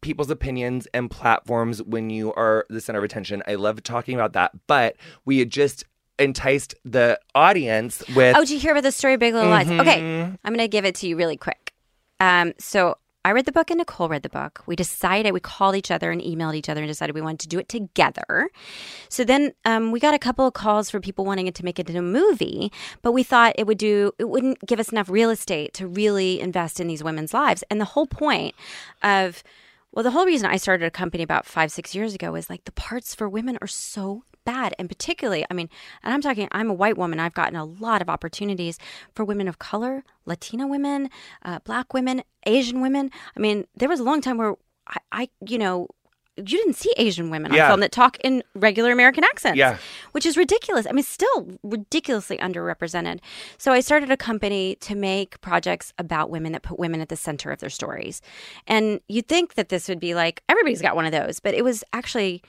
[0.00, 3.42] people's opinions and platforms when you are the center of attention.
[3.48, 5.84] I love talking about that, but we had just
[6.18, 8.36] enticed the audience with.
[8.36, 9.68] Oh, did you hear about the story of Big Little Lies?
[9.68, 10.38] Okay, Mhm.
[10.44, 11.72] I'm going to give it to you really quick.
[12.20, 14.62] Um, so I read the book and Nicole read the book.
[14.66, 17.48] We decided, we called each other and emailed each other and decided we wanted to
[17.48, 18.48] do it together.
[19.08, 21.78] So then um, we got a couple of calls for people wanting it to make
[21.78, 25.10] it into a movie, but we thought it would do, it wouldn't give us enough
[25.10, 27.64] real estate to really invest in these women's lives.
[27.70, 28.54] And the whole point
[29.02, 29.42] of,
[29.92, 32.64] well, the whole reason I started a company about five, six years ago is like
[32.64, 34.74] the parts for women are so bad.
[34.78, 35.68] And particularly, I mean,
[36.02, 37.20] and I'm talking, I'm a white woman.
[37.20, 38.78] I've gotten a lot of opportunities
[39.14, 41.10] for women of color, Latina women,
[41.44, 43.10] uh, black women, Asian women.
[43.36, 44.54] I mean, there was a long time where
[44.86, 45.88] I, I you know,
[46.38, 47.64] you didn't see Asian women Yeah.
[47.64, 49.76] on film that talk in regular American accents Yeah.
[50.12, 50.86] which is ridiculous.
[50.86, 53.18] I mean, still ridiculously underrepresented.
[53.58, 57.16] So I started a company to make projects about women that put women at the
[57.16, 58.22] center of their stories.
[58.68, 61.64] And you'd think that this would be like everybody's got one of those, but it
[61.64, 62.40] was actually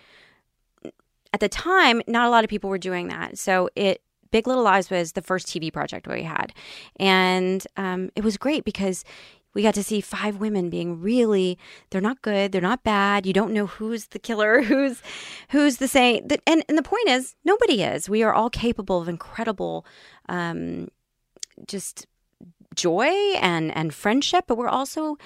[1.33, 3.37] at the time not a lot of people were doing that.
[3.37, 6.53] So it Big Little Lies was the first TV project we had,
[6.99, 9.03] and um, it was great because
[9.55, 11.57] we got to see five women being really
[11.89, 13.25] they're not good they're not bad.
[13.25, 15.01] You don't know who's the killer who's
[15.49, 18.09] who's the same th- and, and the point is nobody is.
[18.09, 19.85] We are all capable of incredible
[20.27, 20.89] um,
[21.67, 22.05] just
[22.75, 23.09] joy
[23.41, 25.17] and and friendship but we're also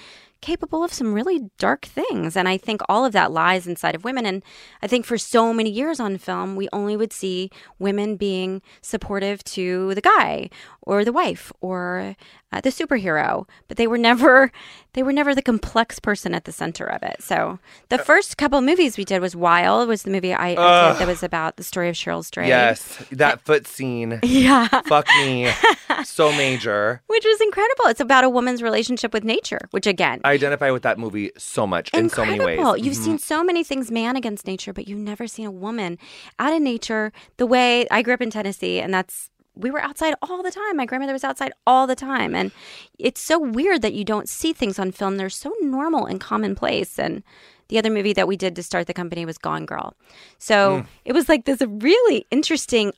[0.43, 4.03] capable of some really dark things and i think all of that lies inside of
[4.03, 4.43] women and
[4.83, 9.43] i think for so many years on film we only would see women being supportive
[9.45, 10.49] to the guy
[10.81, 12.15] or the wife or
[12.51, 14.51] uh, the superhero but they were never
[14.93, 17.57] they were never the complex person at the center of it so
[17.89, 20.55] the first couple of movies we did was wild was the movie i, I
[20.93, 24.19] did that was about the story of cheryl strayed Yes, that foot scene.
[24.23, 25.49] yeah Fuck me.
[26.05, 27.01] So major.
[27.07, 30.83] which was incredible it's about a woman's relationship with nature which again I identify with
[30.83, 32.57] that movie so much in so many ways.
[32.59, 32.77] Incredible.
[32.83, 33.03] You've Mhm.
[33.03, 35.97] seen so many things man against nature, but you've never seen a woman
[36.39, 40.15] out of nature the way I grew up in Tennessee, and that's we were outside
[40.23, 40.77] all the time.
[40.77, 42.51] My grandmother was outside all the time, and
[42.97, 45.17] it's so weird that you don't see things on film.
[45.17, 46.97] They're so normal and commonplace.
[46.97, 47.21] And
[47.67, 49.95] the other movie that we did to start the company was Gone Girl.
[50.39, 50.85] So Mm.
[51.05, 52.93] it was like this really interesting,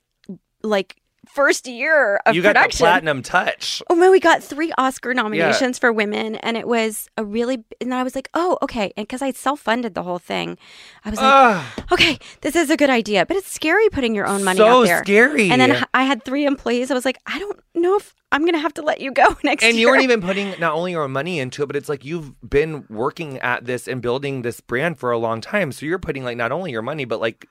[0.64, 0.96] like
[1.36, 2.36] first year of production.
[2.36, 3.84] you got the platinum touch.
[3.90, 7.64] Oh man, we got three Oscar nominations for women, and it was a really.
[7.82, 8.94] And I was like, oh, okay.
[8.98, 10.58] And because I self funded the whole thing,
[11.04, 11.66] I was like, Ugh.
[11.92, 14.86] okay, this is a good idea, but it's scary putting your own money So out
[14.86, 15.04] there.
[15.04, 15.52] scary.
[15.52, 16.90] And then I had three employees.
[16.90, 19.24] I was like, I don't know if I'm going to have to let you go
[19.44, 19.82] next and year.
[19.82, 22.86] you weren't even putting not only your money into it, but it's like you've been
[22.90, 25.72] working at this and building this brand for a long time.
[25.72, 27.48] So you're putting like not only your money, but like,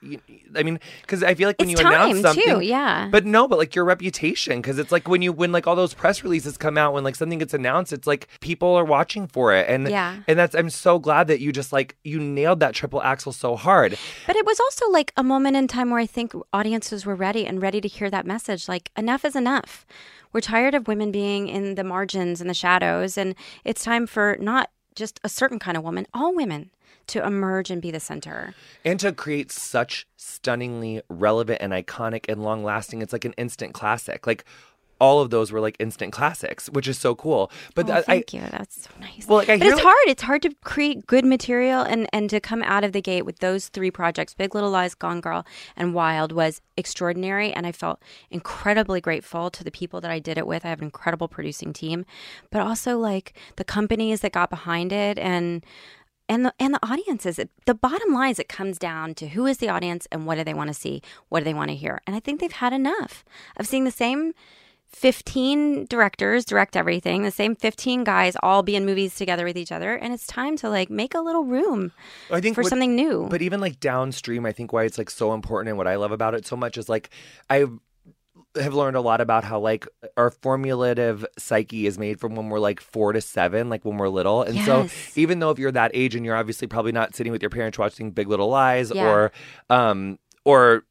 [0.55, 3.09] I mean, because I feel like when It's you announce time, too, something, yeah.
[3.11, 5.93] But no, but like your reputation, because it's like when you when like all those
[5.95, 9.53] press releases come out, when like something gets announced, it's like people are watching for
[9.53, 10.17] it, and Yeah.
[10.27, 13.55] and that's I'm so glad that you just like you nailed that triple axle so
[13.55, 13.97] hard.
[14.27, 17.45] But it was also like a moment in time where I think audiences were ready
[17.47, 18.67] and ready to hear that message.
[18.69, 19.85] Like, enough is enough.
[20.35, 23.17] We're tired of women being in the margins and the shadows.
[23.17, 26.71] And it's time for not just a certain kind of woman, all women
[27.07, 28.53] to emerge and be the center.
[28.83, 33.73] and to create such stunningly relevant and iconic and long lasting it's like an instant
[33.73, 34.43] classic like
[34.99, 38.33] all of those were like instant classics which is so cool but Oh, I, thank
[38.33, 38.41] you.
[38.51, 39.27] That's so nice.
[39.27, 39.95] Well, like, I but it's like- hard.
[40.07, 43.39] It's hard to create good material and, and to come out of the gate with
[43.39, 47.51] those three projects Big Little Lies, Gone Girl, and Wild was extraordinary.
[47.53, 50.65] And I felt incredibly grateful to the people that I did it with.
[50.65, 52.05] I have an incredible producing team,
[52.51, 55.63] but also like the companies that got behind it and.
[56.27, 59.59] And the, and the audiences, the bottom line is it comes down to who is
[59.59, 61.03] the audience and what do they want to see?
[61.29, 62.01] What do they want to hear?
[62.07, 63.23] And I think they've had enough
[63.57, 64.33] of seeing the same
[64.87, 69.71] 15 directors direct everything, the same 15 guys all be in movies together with each
[69.71, 69.95] other.
[69.95, 71.91] And it's time to like make a little room
[72.31, 73.27] I think for what- something new.
[73.29, 76.11] but even like downstream i think why it's like so important and what i love
[76.11, 77.09] about it so much is like
[77.49, 77.65] i
[78.57, 82.59] have learned a lot about how like our formulative psyche is made from when we're
[82.59, 84.43] like four to seven, like when we're little.
[84.43, 87.41] And so even though if you're that age and you're obviously probably not sitting with
[87.43, 89.09] your parents watching Big Little Lies Yeah.
[89.09, 89.31] or
[89.69, 90.85] um or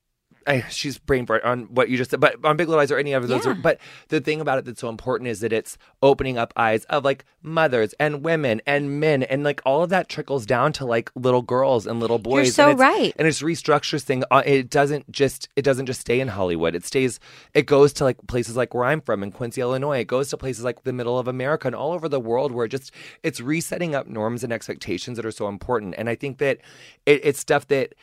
[0.47, 2.99] I, she's brain fart on what you just said, but on Big Little Lies or
[2.99, 3.47] any of those.
[3.47, 3.55] Yeah.
[3.55, 3.79] But
[4.09, 7.25] the thing about it that's so important is that it's opening up eyes of like
[7.43, 11.43] mothers and women and men, and like all of that trickles down to like little
[11.43, 12.55] girls and little boys.
[12.55, 13.15] so and it's, right.
[13.19, 14.25] and it's restructures thing.
[14.31, 16.75] Uh, it doesn't just it doesn't just stay in Hollywood.
[16.75, 17.21] It stays.
[17.55, 20.01] It goes to like places like where I'm from in Quincy, Illinois.
[20.01, 22.67] It goes to places like the middle of America and all over the world where
[22.67, 25.95] it just it's resetting up norms and expectations that are so important.
[25.97, 26.59] And I think that
[27.07, 27.95] it, it's stuff that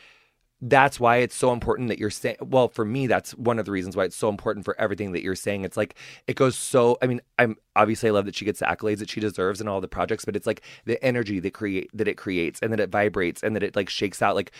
[0.62, 3.72] that's why it's so important that you're saying well for me that's one of the
[3.72, 5.64] reasons why it's so important for everything that you're saying.
[5.64, 5.96] It's like
[6.26, 9.10] it goes so i mean i'm obviously i love that she gets the accolades that
[9.10, 12.16] she deserves in all the projects but it's like the energy that create that it
[12.16, 14.34] creates and that it vibrates and that it like shakes out.
[14.34, 14.52] Like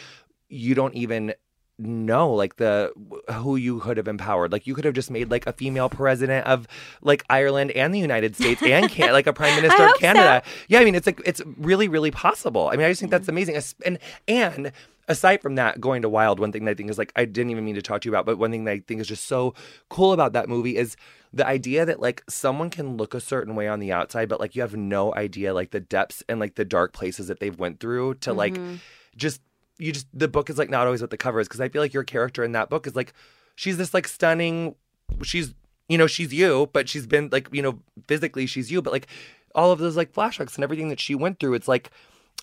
[0.48, 1.34] you don't even
[1.78, 2.92] know like the
[3.32, 4.52] who you could have empowered.
[4.52, 6.66] Like you could have just made like a female president of
[7.02, 10.00] like ireland and the united states and can like a prime minister of hope so.
[10.00, 12.68] canada yeah i mean it's like it's really really possible.
[12.68, 13.30] I mean i just think that's mm.
[13.30, 13.60] amazing.
[13.84, 14.72] And and
[15.08, 17.50] aside from that going to wild one thing that i think is like i didn't
[17.50, 19.26] even mean to talk to you about but one thing that i think is just
[19.26, 19.54] so
[19.88, 20.96] cool about that movie is
[21.32, 24.54] the idea that like someone can look a certain way on the outside but like
[24.54, 27.80] you have no idea like the depths and like the dark places that they've went
[27.80, 28.76] through to like mm-hmm.
[29.16, 29.40] just
[29.78, 31.82] you just the book is like not always what the cover is because i feel
[31.82, 33.12] like your character in that book is like
[33.56, 34.74] she's this like stunning
[35.22, 35.54] she's
[35.88, 39.06] you know she's you but she's been like you know physically she's you but like
[39.54, 41.90] all of those like flashbacks and everything that she went through it's like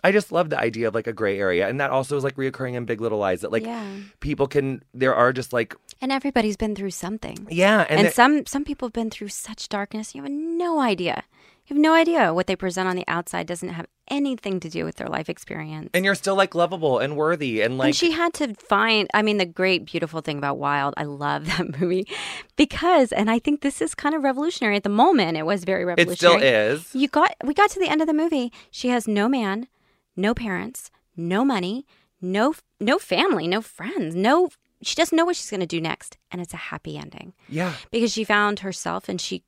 [0.03, 2.35] i just love the idea of like a gray area and that also is like
[2.35, 3.85] reoccurring in big little lies that like Yeah.
[4.19, 7.47] people can there are just like and everybody's been through something.
[7.49, 10.15] yeah and, And, some some people have been through such darkness.
[10.15, 11.23] You have no idea.
[11.69, 14.85] You have no idea what they present on the outside doesn't have anything to do
[14.85, 15.91] with their life experience.
[15.93, 19.21] and you're still like lovable and worthy and like and she had to find i
[19.21, 22.07] mean the great beautiful thing about wild i love that movie
[22.55, 25.85] because and i think this is kind of revolutionary at the moment it was very
[25.85, 26.37] revolutionary.
[26.37, 29.07] it still is you got we got to the end of the movie she has
[29.07, 29.67] no man
[30.15, 31.85] no parents no money
[32.19, 34.49] no no family no friends no
[34.81, 37.73] she doesn't know what she's going to do next and it's a happy ending yeah
[37.91, 39.43] because she found herself and she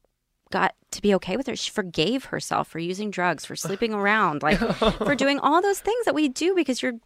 [0.52, 1.56] got to be okay with her.
[1.56, 4.60] She forgave herself for using drugs, for sleeping around, like
[4.98, 7.00] for doing all those things that we do because you're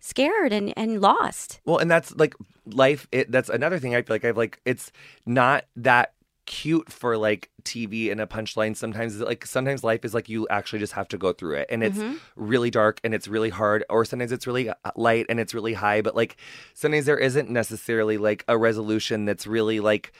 [0.00, 1.60] scared and, and lost.
[1.64, 2.34] Well, and that's like
[2.66, 3.06] life.
[3.12, 4.60] It, that's another thing I feel like I've like.
[4.64, 4.92] It's
[5.26, 6.14] not that
[6.46, 8.76] cute for like TV and a punchline.
[8.76, 11.82] Sometimes like sometimes life is like you actually just have to go through it, and
[11.82, 12.00] it's
[12.36, 15.74] really dark and it's really hard, or sometimes it's really uh, light and it's really
[15.74, 16.02] high.
[16.02, 16.36] But like
[16.74, 20.12] sometimes there isn't necessarily like a resolution that's really like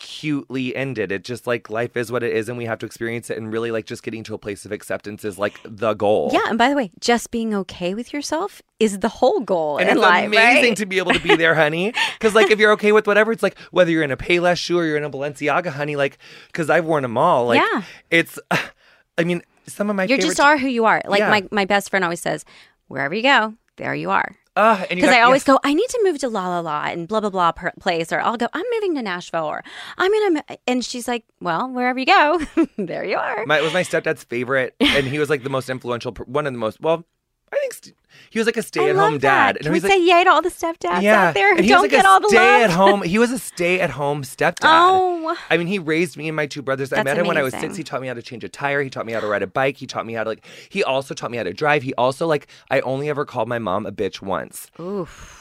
[0.00, 1.12] cutely ended.
[1.12, 3.38] It's just like life is what it is, and we have to experience it.
[3.38, 6.30] And really, like just getting to a place of acceptance is like the goal.
[6.32, 9.88] Yeah, and by the way, just being okay with yourself is the whole goal And
[9.88, 10.76] in it's life, amazing right?
[10.78, 11.92] to be able to be there, honey.
[12.18, 14.78] Because like if you're okay with whatever, it's like whether you're in a Payless shoe
[14.78, 15.94] or you're in a Balenciaga, honey.
[15.96, 17.46] Like because I've worn them all.
[17.46, 17.82] Like Yeah.
[18.10, 18.38] it's.
[19.18, 21.02] I mean, some of my you just are who you are.
[21.06, 21.30] Like Yeah.
[21.30, 22.44] my, my best friend always says,
[22.88, 24.34] wherever you go, there you are.
[24.56, 25.46] Uh, and Because got- I always yes.
[25.46, 28.12] go, I need to move to La La La and blah blah blah per- place,
[28.12, 29.62] or I'll go, I'm moving to Nashville, or
[29.96, 32.40] I'm gonna, m-" and she's like, well, wherever you go,
[32.76, 33.46] there you are.
[33.46, 36.52] My, it was my stepdad's favorite, and he was like the most influential, one of
[36.52, 36.80] the most.
[36.80, 37.04] Well,
[37.52, 37.96] I think st-
[38.30, 39.20] he was like a stay-at-home dad.
[39.20, 39.56] that.
[39.56, 41.56] And Can he we was say like, yay to all the stepdads out there who
[41.56, 42.32] and he don't was like get a all the love?
[42.32, 43.02] stay-at-home.
[43.02, 44.58] He was a stay-at-home stepdad.
[44.62, 46.90] Oh, I mean, he raised me and my two brothers.
[46.90, 47.76] That's I met him when I was six.
[47.76, 48.82] He taught me how to change a tire.
[48.82, 49.76] He taught me how to ride a bike.
[49.78, 50.46] He taught me how to like.
[50.68, 51.82] He also taught me how to drive.
[51.82, 52.46] He also like.
[52.70, 54.70] I only ever called my mom a bitch once.
[54.78, 55.39] oof!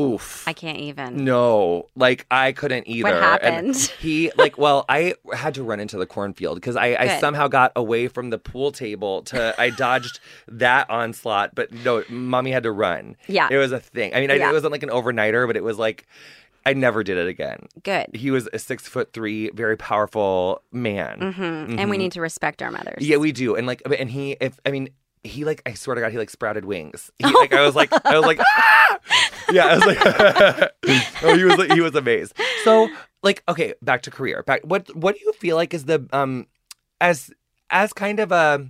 [0.00, 0.42] Oof.
[0.48, 1.24] I can't even.
[1.24, 3.04] no, like I couldn't either.
[3.04, 3.76] What And happened?
[4.00, 7.70] he like, well, I had to run into the cornfield because I, I somehow got
[7.76, 9.54] away from the pool table to.
[9.56, 13.16] I dodged that onslaught, but no, mommy had to run.
[13.28, 13.46] Yeah.
[13.50, 14.14] it was a thing.
[14.14, 14.50] I mean, I, Yeah.
[14.50, 16.06] it wasn't like an overnighter, but it was like.
[16.66, 17.68] I never did it again.
[17.82, 18.06] Good.
[18.14, 21.34] He was a six foot three, very powerful man.
[21.34, 23.06] hmm And we need to respect our mothers.
[23.06, 23.54] Yeah, we do.
[23.54, 24.88] And like, and he, if I mean,
[25.24, 27.10] he like, I swear to God, he like sprouted wings.
[27.18, 28.98] He, like, I was like, I was like, ah!
[29.50, 30.72] yeah, I was like,
[31.22, 32.38] oh, he was like, he was amazed.
[32.62, 32.88] So,
[33.22, 34.42] like, okay, back to career.
[34.42, 36.46] Back, what, what do you feel like is the um,
[37.00, 37.32] as
[37.70, 38.68] as kind of a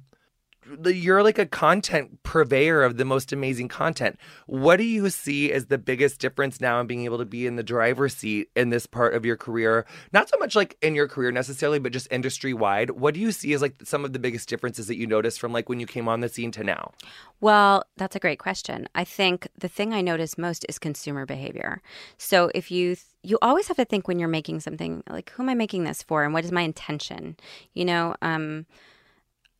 [0.84, 4.18] you're like a content purveyor of the most amazing content.
[4.46, 7.56] What do you see as the biggest difference now in being able to be in
[7.56, 9.86] the driver's seat in this part of your career?
[10.12, 12.90] Not so much like in your career necessarily, but just industry wide.
[12.90, 15.52] What do you see as like some of the biggest differences that you noticed from
[15.52, 16.92] like when you came on the scene to now?
[17.40, 18.88] Well, that's a great question.
[18.94, 21.82] I think the thing I notice most is consumer behavior.
[22.16, 25.42] So if you th- you always have to think when you're making something like who
[25.42, 27.36] am I making this for and what is my intention?
[27.72, 28.66] You know, um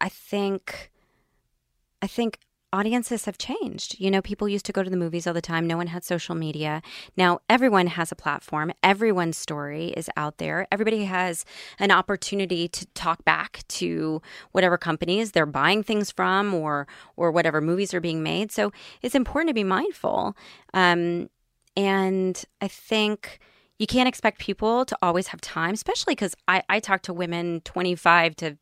[0.01, 0.91] I think
[2.05, 2.39] I think
[2.71, 3.99] audiences have changed.
[3.99, 5.67] You know, people used to go to the movies all the time.
[5.67, 6.83] No one had social media.
[7.17, 8.73] Now everyone has a platform.
[8.83, 10.67] Everyone's story is out there.
[10.71, 11.47] Everybody has
[11.79, 14.21] an opportunity to talk back to
[14.53, 16.87] whatever companies they're buying things from or
[17.17, 18.53] or whatever movies are being made.
[18.53, 20.37] So it's important to be mindful.
[20.75, 21.31] Um,
[21.75, 23.39] and I think
[23.79, 27.61] you can't expect people to always have time, especially because I, I talk to women
[27.65, 28.57] 25 to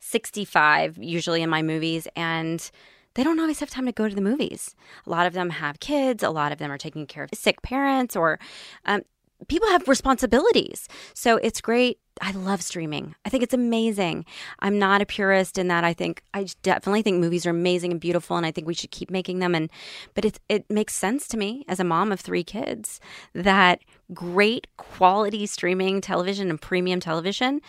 [0.00, 2.70] 65 usually in my movies, and
[3.14, 4.76] they don't always have time to go to the movies.
[5.06, 7.62] A lot of them have kids, a lot of them are taking care of sick
[7.62, 8.38] parents, or
[8.84, 9.02] um,
[9.46, 10.88] people have responsibilities.
[11.14, 11.98] So it's great.
[12.20, 13.14] I love streaming.
[13.24, 14.24] I think it's amazing.
[14.58, 15.84] I'm not a purist in that.
[15.84, 18.90] I think I definitely think movies are amazing and beautiful, and I think we should
[18.90, 19.54] keep making them.
[19.54, 19.70] And
[20.14, 23.00] but it it makes sense to me as a mom of three kids
[23.34, 23.80] that
[24.12, 27.60] great quality streaming television and premium television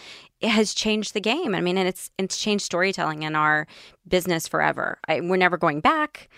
[0.41, 1.53] has changed the game.
[1.53, 3.67] I mean, and it's it's changed storytelling in our
[4.07, 4.97] business forever.
[5.07, 6.29] I, we're never going back.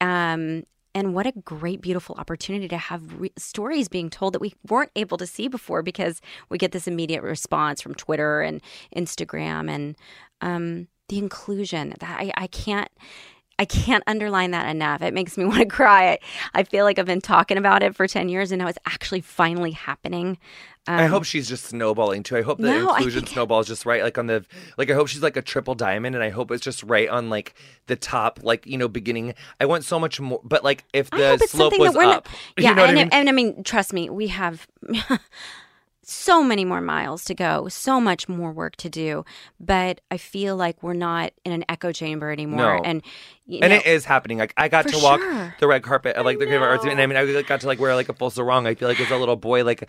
[0.00, 4.54] Um, and what a great, beautiful opportunity to have re- stories being told that we
[4.68, 8.60] weren't able to see before because we get this immediate response from Twitter and
[8.96, 9.96] Instagram and
[10.40, 11.94] um, the inclusion.
[12.00, 12.90] That I, I can't.
[13.60, 15.02] I can't underline that enough.
[15.02, 16.12] It makes me want to cry.
[16.12, 16.18] I,
[16.54, 19.20] I feel like I've been talking about it for 10 years and now it's actually
[19.20, 20.38] finally happening.
[20.86, 22.38] I Um, hope she's just snowballing too.
[22.38, 24.46] I hope the No, inclusion think- snowballs just right, like on the
[24.78, 24.90] like.
[24.90, 27.54] I hope she's like a triple diamond, and I hope it's just right on like
[27.86, 29.34] the top, like you know, beginning.
[29.60, 32.28] I want so much more, but like if I the slope was up, not.
[32.56, 33.08] Yeah, you know and, I mean?
[33.12, 34.66] and I mean, trust me, we have
[36.10, 39.24] so many more miles to go, so much more work to do.
[39.58, 42.78] But I feel like we're not in an echo chamber anymore.
[42.78, 42.82] No.
[42.84, 43.02] And
[43.48, 44.38] and know, it is happening.
[44.38, 45.54] Like I got to walk sure.
[45.60, 47.78] the red carpet at like the Creative Arts, and I mean, I got to like
[47.80, 48.66] wear like a full sarong.
[48.66, 49.88] I feel like as a little boy, like.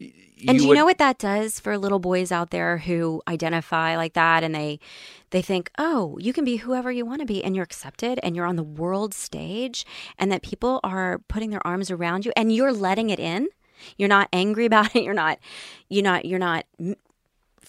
[0.00, 0.12] y-
[0.48, 3.96] and do you would- know what that does for little boys out there who identify
[3.96, 4.80] like that and they
[5.30, 8.34] they think oh you can be whoever you want to be and you're accepted and
[8.34, 9.84] you're on the world stage
[10.18, 13.48] and that people are putting their arms around you and you're letting it in
[13.96, 15.04] you're not angry about it.
[15.04, 15.38] You're not
[15.88, 16.64] you're not you're not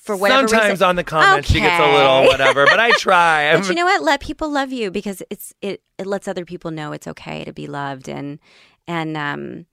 [0.01, 3.55] for whatever Sometimes reason on the comments she gets a little whatever, but I try.
[3.55, 4.01] but you know what?
[4.01, 7.53] Let people love you because it's it it lets other people know it's okay to
[7.53, 8.39] be loved and
[8.87, 9.65] and um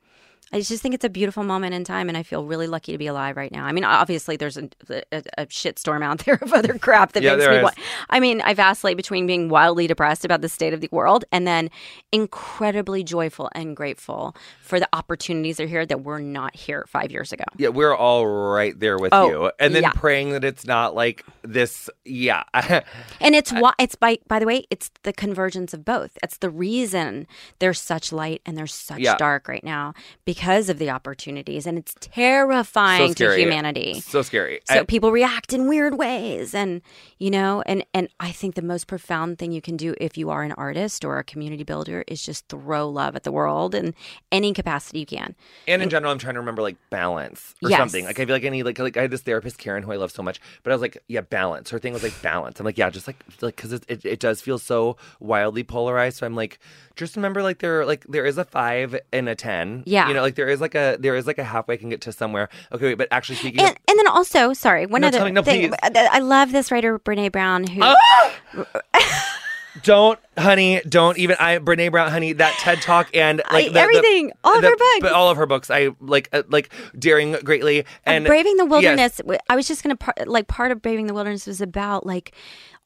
[0.52, 2.98] I just think it's a beautiful moment in time, and I feel really lucky to
[2.98, 3.64] be alive right now.
[3.66, 7.36] I mean, obviously, there's a, a, a shitstorm out there of other crap that Yeah,
[7.36, 7.62] makes me.
[7.62, 7.72] Wa-
[8.10, 11.46] I mean, I vacillate between being wildly depressed about the state of the world and
[11.46, 11.68] then
[12.12, 17.10] incredibly joyful and grateful for the opportunities that are here that were not here five
[17.12, 17.44] years ago.
[17.58, 19.92] yeah, we're all right there with Oh, you, and then yeah.
[19.92, 21.90] praying that it's not like this.
[22.04, 22.42] Yeah,
[23.20, 26.16] And it's why it's by by the way, it's the convergence of both.
[26.22, 27.26] It's the reason
[27.58, 29.16] there's such light and there's such Yeah.
[29.16, 29.92] dark right now
[30.24, 34.00] because of the opportunities, and it's terrifying so to humanity.
[34.00, 34.60] So scary.
[34.64, 36.82] So I- people react in weird ways, and
[37.18, 40.30] you know, and and I think the most profound thing you can do if you
[40.30, 43.94] are an artist or a community builder is just throw love at the world in
[44.30, 45.34] any capacity you can.
[45.66, 47.78] And in general, I'm trying to remember like balance or Yes.
[47.78, 48.04] something.
[48.04, 49.96] Like I feel like I need like like I had this therapist Karen who I
[49.96, 51.70] love so much, but I was like, yeah, balance.
[51.70, 52.60] Her thing was like balance.
[52.60, 56.18] I'm like, yeah, just like like because it, it it does feel so wildly polarized.
[56.18, 56.58] So I'm like,
[56.96, 59.82] just remember like there like there is a five and a ten.
[59.86, 60.08] Yeah.
[60.08, 62.00] you know, like there is like a there is like a halfway I can get
[62.02, 62.48] to somewhere.
[62.72, 65.30] Okay, wait, but actually speaking, And, of, and then also, sorry, one No, other me-
[65.32, 65.70] no, thing.
[65.70, 65.78] please.
[65.82, 68.32] I I love this writer Brene Brown who Ah!
[69.82, 71.36] don't, honey, don't even.
[71.40, 74.62] I Brene Brown, honey, that TED Talk and like I- the- the- everything, all of
[74.62, 74.98] the- her books.
[75.00, 75.70] but all of her books.
[75.70, 78.70] I like uh, like daring greatly and braving the yes.
[78.70, 82.04] wilderness w- i was just gonna par- like part of braving the wilderness was about
[82.06, 82.34] like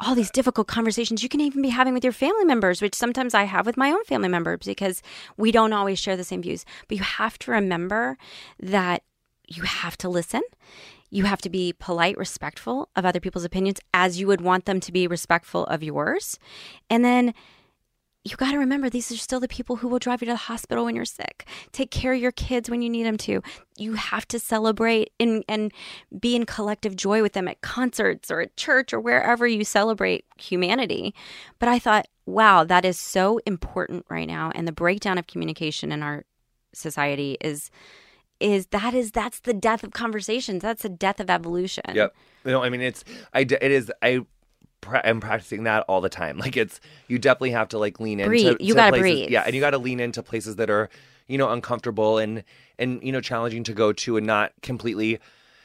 [0.00, 3.34] all these difficult conversations you can even be having with your family members which sometimes
[3.34, 5.02] i have with my own family members because
[5.36, 8.16] we don't always share the same views but you have to remember
[8.60, 9.02] that
[9.48, 10.42] you have to listen
[11.12, 14.80] you have to be polite respectful of other people's opinions as you would want them
[14.80, 16.38] to be respectful of yours.
[16.88, 17.34] And then
[18.24, 20.36] you got to remember these are still the people who will drive you to the
[20.36, 21.46] hospital when you're sick.
[21.70, 23.42] Take care of your kids when you need them to.
[23.76, 25.70] You have to celebrate in, and
[26.18, 30.24] be in collective joy with them at concerts or at church or wherever you celebrate
[30.38, 31.14] humanity.
[31.58, 34.50] But i thought wow that is so important right now.
[34.54, 36.24] And the breakdown of communication in our
[36.72, 37.70] society is
[38.42, 42.14] is that is that's the death of conversations that's the death of evolution Yep.
[42.44, 44.26] No, I mean it's I it is I
[45.04, 46.38] am practicing that all the time.
[46.42, 48.56] Like it's you definitely have to like lean into Breathe.
[48.60, 49.30] You to gotta places- breathe.
[49.30, 50.88] Yeah, and you got to lean into places that are
[51.28, 52.42] you know uncomfortable and
[52.78, 55.20] and you know challenging to go to and not completely.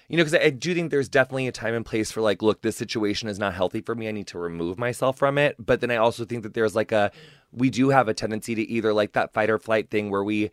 [0.09, 2.41] You know, because I, I do think there's definitely a time and place for like,
[2.41, 4.07] look, this situation is not healthy for me.
[4.07, 5.55] I need to remove myself from it.
[5.59, 7.11] But then I also think that there's like a,
[7.51, 10.51] we do have a tendency to either like that fight or flight thing where we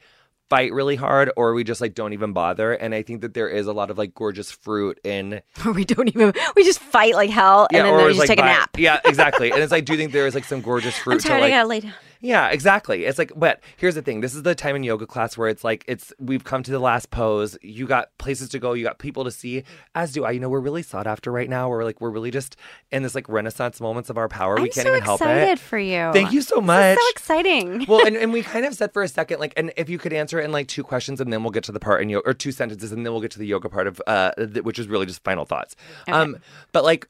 [0.50, 2.72] fight really hard or we just like don't even bother.
[2.72, 5.84] And I think that there is a lot of like gorgeous fruit in or we
[5.84, 8.42] don't even we just fight like hell and then or we just like take a
[8.42, 9.50] nap Yeah, exactly.
[9.52, 11.40] and it's like, do you think there is like some gorgeous fruit i'm to tired
[11.40, 11.52] like?
[11.52, 11.92] i gotta lay down
[12.24, 13.04] Yeah, exactly.
[13.04, 14.22] It's like, but here's the thing.
[14.22, 16.78] This is the time in yoga class where it's like, it's we've come to the
[16.78, 17.58] last pose.
[17.60, 18.72] You got places to go.
[18.72, 19.62] You got people to see.
[19.94, 20.30] As do I.
[20.30, 21.68] You know, we're really sought after right now.
[21.68, 22.56] We're like, we're really just
[22.90, 24.54] in this like renaissance moments of our power.
[24.54, 25.24] we I'm can't so even help it.
[25.24, 26.12] I'm so excited for you.
[26.14, 26.98] Thank you so much.
[26.98, 27.84] so exciting.
[27.88, 30.14] well, and, and we kind of said for a second, like, and if you could
[30.14, 32.26] answer it in like two questions, and then we'll get to the part in yoga,
[32.26, 34.78] or two sentences, and then we'll get to the yoga part of, uh, th- which
[34.78, 35.76] is really just final thoughts.
[36.08, 36.38] Um,
[36.72, 37.06] but like,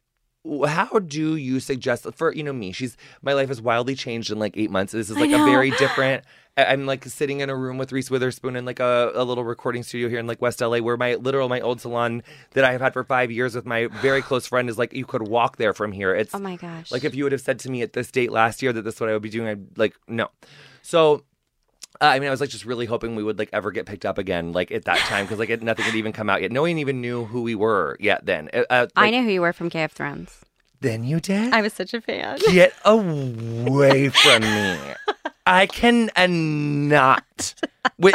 [0.67, 2.73] how do you suggest for you know me?
[2.73, 4.93] She's my life has wildly changed in like eight months.
[4.93, 6.25] This is like a very different.
[6.57, 9.83] I'm like sitting in a room with Reese Witherspoon in like a, a little recording
[9.83, 12.23] studio here in like West LA, where my literal my old salon
[12.53, 15.07] that I have had for five years with my very close friend is like you
[15.07, 16.15] could walk there from here.
[16.15, 16.93] It's oh my gosh.
[16.93, 18.95] like if you would have said to me at this date last year that this
[18.95, 20.29] is what I would be doing, I'd like no.
[20.83, 21.25] So.
[22.01, 24.05] Uh, I mean, I was like just really hoping we would like ever get picked
[24.05, 26.51] up again, like at that time, because like it, nothing had even come out yet.
[26.51, 28.27] No one even knew who we were yet.
[28.27, 30.41] Then, uh, uh, I knew who you were from Gay of Thrones.
[30.81, 31.53] Then you did.
[31.53, 32.39] I was such a fan.
[32.51, 34.79] Get away from me.
[35.47, 37.55] I can and not.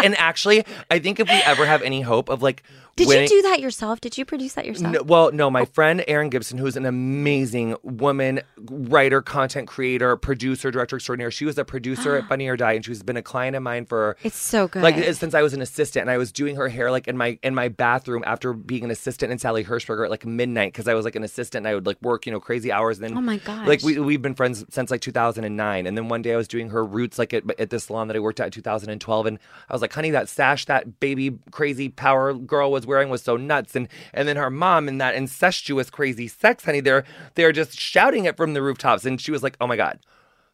[0.04, 2.64] And actually, I think if we ever have any hope of like
[2.96, 4.02] Did winning, you do that yourself?
[4.02, 4.92] Did you produce that yourself?
[4.92, 10.72] No, well, no, my friend Erin Gibson, who's an amazing woman, writer, content creator, producer,
[10.72, 11.30] director extraordinaire.
[11.30, 13.86] She was a producer at Funny or Die, and she's been a client of mine
[13.86, 14.82] for It's so good.
[14.82, 17.16] like eh, since I was an assistant, and I was doing her hair like in
[17.16, 20.88] my in my bathroom after being an assistant in Sally Hershberger at like midnight because
[20.88, 22.98] I was like an assistant, and I would like work you know crazy hours.
[23.00, 23.68] And then Oh my gosh.
[23.68, 26.70] like we we've been friends since like 2009, and then one day I was doing
[26.72, 29.40] her roots like at at this salon that I worked at in 2012, and
[29.70, 33.38] I was like, honey, that sash that baby crazy power girl was wearing was so
[33.38, 37.04] nuts, and and then her mom and that incestuous crazy sex, honey, they're
[37.36, 40.00] they're just shouting it from the rooftops, and she was like, oh my god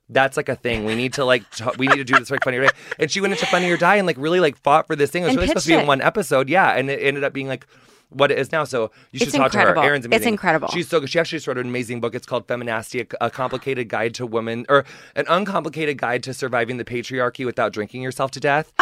[0.10, 0.86] that's like a thing.
[0.86, 2.72] We need to like t- we need to do this for like Funny or Die.
[3.00, 5.24] And she went into Funny or Die and like really like fought for this thing.
[5.24, 7.34] It was And really supposed to be in one episode, yeah, and it ended up
[7.34, 7.66] being like
[8.10, 8.64] what it is now.
[8.64, 9.82] So you should It's talk to incredible.
[9.84, 9.90] her.
[9.90, 10.68] Erin's It's incredible.
[10.70, 11.10] She's so good.
[11.10, 12.16] She actually just wrote an amazing book.
[12.16, 14.86] It's called Feminasty, a, a complicated guide to women or
[15.16, 18.72] an uncomplicated guide to surviving the patriarchy without drinking yourself to death.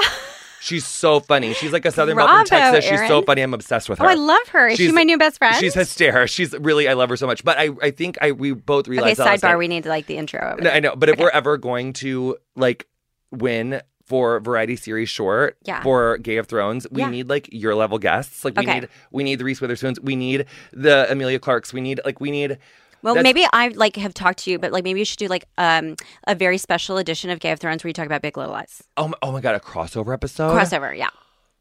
[0.64, 1.54] She's so funny.
[1.54, 2.90] She's like a Southern belle from Bravo, Texas.
[2.90, 3.42] She's so funny.
[3.42, 4.10] I'm obsessed with oh, her.
[4.10, 4.70] oh, I love her.
[4.70, 5.58] Is she She's- my new best friend?
[5.58, 6.26] She's hysterical.
[6.28, 7.44] She's really, I love her so much.
[7.44, 9.20] But I, I think I we both okay, realized.
[9.20, 9.58] that last sidebar.
[9.58, 10.56] We need to like the intro.
[10.62, 10.70] No.
[10.70, 12.88] I know, but if we're ever going to like
[13.30, 15.82] win for variety series short Yeah.
[15.84, 17.10] for Gay of Thrones, we Yeah.
[17.10, 18.44] need like your level guests.
[18.44, 18.80] Like we Okay.
[18.82, 22.30] need we need the Reese Witherspoons, we need the Emilia Clarkes, we need like we
[22.32, 22.58] need
[23.02, 25.46] Well, maybe I like have talked to you, but like maybe you should do like
[25.58, 25.96] um
[26.28, 28.84] a very special edition of Gay of Thrones where you talk about Big Little Lies
[28.98, 30.52] oh my, oh my god, a crossover episode.
[30.52, 30.96] crossover.
[30.98, 31.10] Yeah.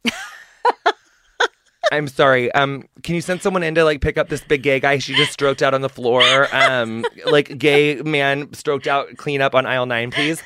[1.91, 2.51] I'm sorry.
[2.53, 4.99] Um, can you send someone in to like pick up this big gay guy?
[4.99, 6.49] She just stroked out on the floor.
[6.55, 10.43] Um, like gay man stroked out, clean up on aisle nine, please.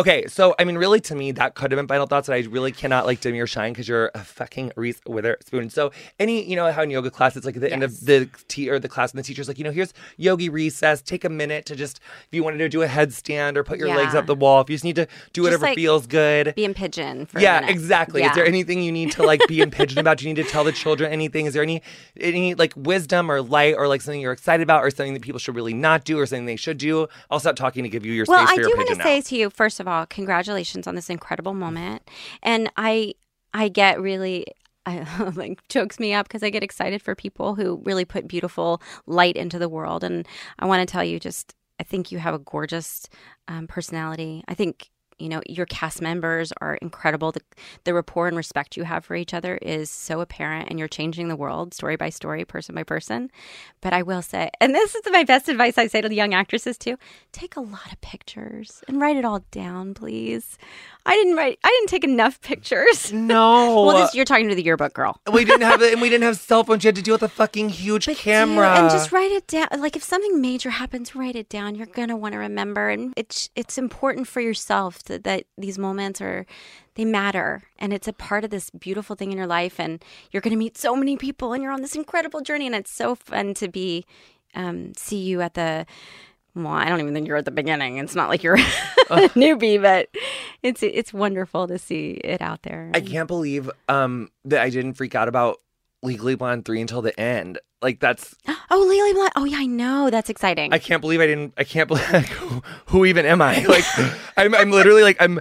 [0.00, 2.48] Okay, so I mean, really, to me, that could have been final thoughts, and I
[2.48, 5.68] really cannot like dim your shine because you're a fucking Reese Witherspoon.
[5.68, 8.26] So, any, you know, how in yoga class it's like at the end of the
[8.48, 11.02] te- or the class, and the teacher's like, you know, here's yogi recess.
[11.02, 13.88] Take a minute to just, if you wanted to do a headstand or put your
[13.88, 16.54] legs up the wall, if you just need to do whatever like, feels good.
[16.54, 17.26] Be in pigeon.
[17.26, 18.22] For Yeah, exactly.
[18.22, 18.30] Yeah.
[18.30, 20.16] Is there anything you need to like be in pigeon about?
[20.16, 21.44] Do you need to tell the children anything?
[21.44, 21.82] Is there any
[22.18, 25.38] any like wisdom or light or like something you're excited about or something that people
[25.38, 27.06] should really not do or something they should do?
[27.30, 29.20] I'll stop talking to give you your well, space I for do want to say
[29.20, 32.02] to you, first of all, congratulations on this incredible moment,
[32.42, 33.14] and I
[33.52, 34.46] I get really.
[34.86, 38.80] I, like chokes me up because I get excited for people who really put beautiful
[39.06, 40.26] light into the world, and
[40.58, 43.08] I want to tell you just I think you have a gorgeous
[43.48, 44.44] um, personality.
[44.48, 47.40] I think you know your cast members are incredible the,
[47.84, 51.28] the rapport and respect you have for each other is so apparent and you're changing
[51.28, 53.30] the world story by story person by person
[53.80, 56.34] but i will say and this is my best advice i say to the young
[56.34, 56.96] actresses too
[57.32, 60.56] take a lot of pictures and write it all down please
[61.06, 63.84] i didn't write i didn't take enough pictures No.
[63.84, 66.24] well this, you're talking to the yearbook girl we didn't have it, and we didn't
[66.24, 66.82] have cell phones.
[66.82, 68.68] You had to deal with a fucking huge But camera.
[68.78, 69.68] and just write it down.
[69.78, 71.74] Like if something major happens, write it down.
[71.74, 76.20] You're gonna want to remember, and it's it's important for yourself to, that these moments
[76.20, 76.46] are
[76.94, 79.78] they matter, and it's a part of this beautiful thing in your life.
[79.78, 82.92] And you're gonna meet so many people, and you're on this incredible journey, and it's
[82.92, 84.06] so fun to be
[84.54, 85.86] um, see you at the.
[86.54, 87.98] Well, I don't even think you're at the beginning.
[87.98, 88.54] It's not like you're
[89.10, 90.08] a newbie, but
[90.62, 92.90] it's it's wonderful to see it out there.
[92.92, 95.58] I can't believe um that I didn't freak out about
[96.02, 97.58] Legally Blonde three until the end.
[97.82, 98.34] Like that's
[98.70, 99.32] Oh, Legally Blonde.
[99.36, 100.10] Oh yeah, I know.
[100.10, 100.72] That's exciting.
[100.72, 101.54] I can't believe I didn't.
[101.56, 103.64] I can't believe like, who, who even am I?
[103.68, 103.84] Like
[104.36, 105.40] I'm I'm literally like I'm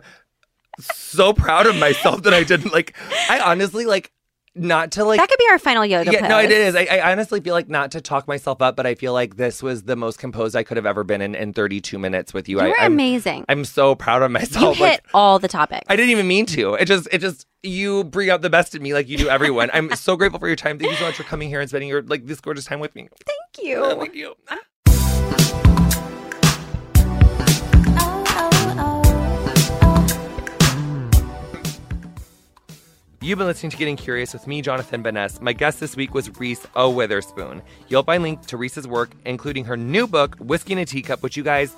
[0.80, 2.96] so proud of myself that I didn't like.
[3.30, 4.12] I honestly like
[4.56, 6.12] not to like that could be our final yoga.
[6.12, 6.54] yeah, no, it pose.
[6.54, 6.76] is.
[6.76, 9.62] I, I honestly feel like not to talk myself up, but I feel like this
[9.64, 12.58] was the most composed I could have ever been in in 32 minutes with you.
[12.58, 13.46] You I, were I'm, amazing.
[13.48, 14.80] I'm so proud of myself.
[14.80, 15.86] you hit like, all the topics.
[15.90, 16.74] I didn't even mean to.
[16.76, 19.70] It just, it just, you bring out the best in me, like you do everyone.
[19.74, 20.80] I'm so grateful for your time.
[20.80, 22.96] Thank you so much for coming here and spending your like this gorgeous time with
[22.96, 23.10] me.
[23.26, 23.78] Thank you.
[23.78, 24.36] Oh, thank you.
[24.50, 24.58] Ah.
[33.22, 35.42] You've been listening to Getting Curious with me, Jonathan Van Ness.
[35.42, 36.90] My guest this week was Reese O.
[36.90, 37.62] Witherspoon.
[37.90, 41.36] You'll find links to Reese's work, including her new book, Whiskey in a Teacup, which
[41.36, 41.76] you guys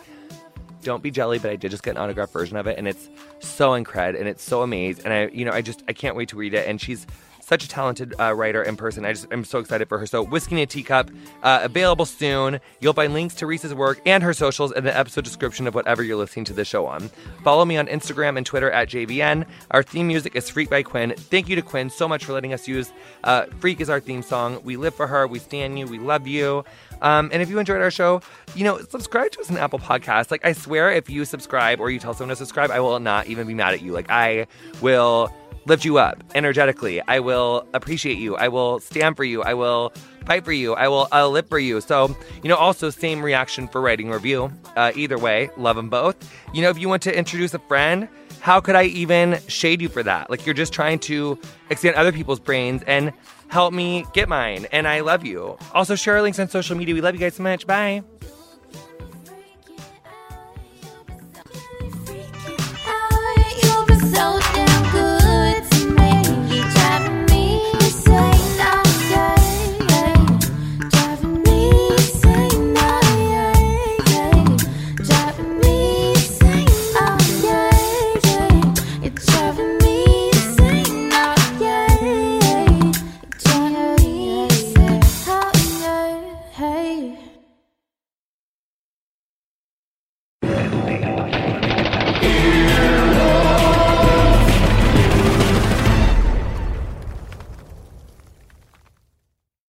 [0.83, 3.09] don't be jelly, but I did just get an autographed version of it, and it's
[3.39, 5.05] so incred and it's so amazing.
[5.05, 6.67] And I, you know, I just I can't wait to read it.
[6.67, 7.07] And she's
[7.51, 9.03] such a talented uh, writer in person.
[9.03, 10.05] I just I'm so excited for her.
[10.05, 11.11] So Whiskey in a Teacup,
[11.43, 12.61] uh, available soon.
[12.79, 16.01] You'll find links to Reese's work and her socials in the episode description of whatever
[16.01, 17.09] you're listening to the show on.
[17.43, 19.45] Follow me on Instagram and Twitter at JVN.
[19.71, 21.17] Our theme music is Freak by Quiñ.
[21.17, 22.93] Thank you to Quiñ so much for letting us use
[23.25, 24.61] uh, Freak as our theme song.
[24.63, 25.27] We live for her.
[25.27, 25.87] We stand you.
[25.87, 26.63] We love you.
[27.01, 28.21] Um, and if you enjoyed our show,
[28.55, 30.31] you know, subscribe to us on Apple Podcasts.
[30.31, 33.27] Like, I swear, if you subscribe or you tell someone to subscribe, I will not
[33.27, 33.91] even be mad at you.
[33.91, 34.47] Like, I
[34.81, 35.33] will
[35.65, 37.01] lift you up energetically.
[37.07, 38.35] I will appreciate you.
[38.35, 39.43] I will stand for you.
[39.43, 39.93] I will
[40.25, 40.73] fight for you.
[40.73, 41.81] I will I'll live for you.
[41.81, 44.51] So, you know, also same reaction for writing review.
[44.75, 46.15] Uh, either way, love them both.
[46.53, 48.07] You know, if you want to introduce a friend,
[48.39, 50.29] how could I even shade you for that?
[50.29, 51.37] Like, you're just trying to
[51.69, 53.13] expand other people's brains and
[53.49, 54.65] help me get mine.
[54.71, 55.57] And I love you.
[55.73, 56.95] Also, share our links on social media.
[56.95, 57.67] We love you guys so much.
[57.67, 58.03] Bye.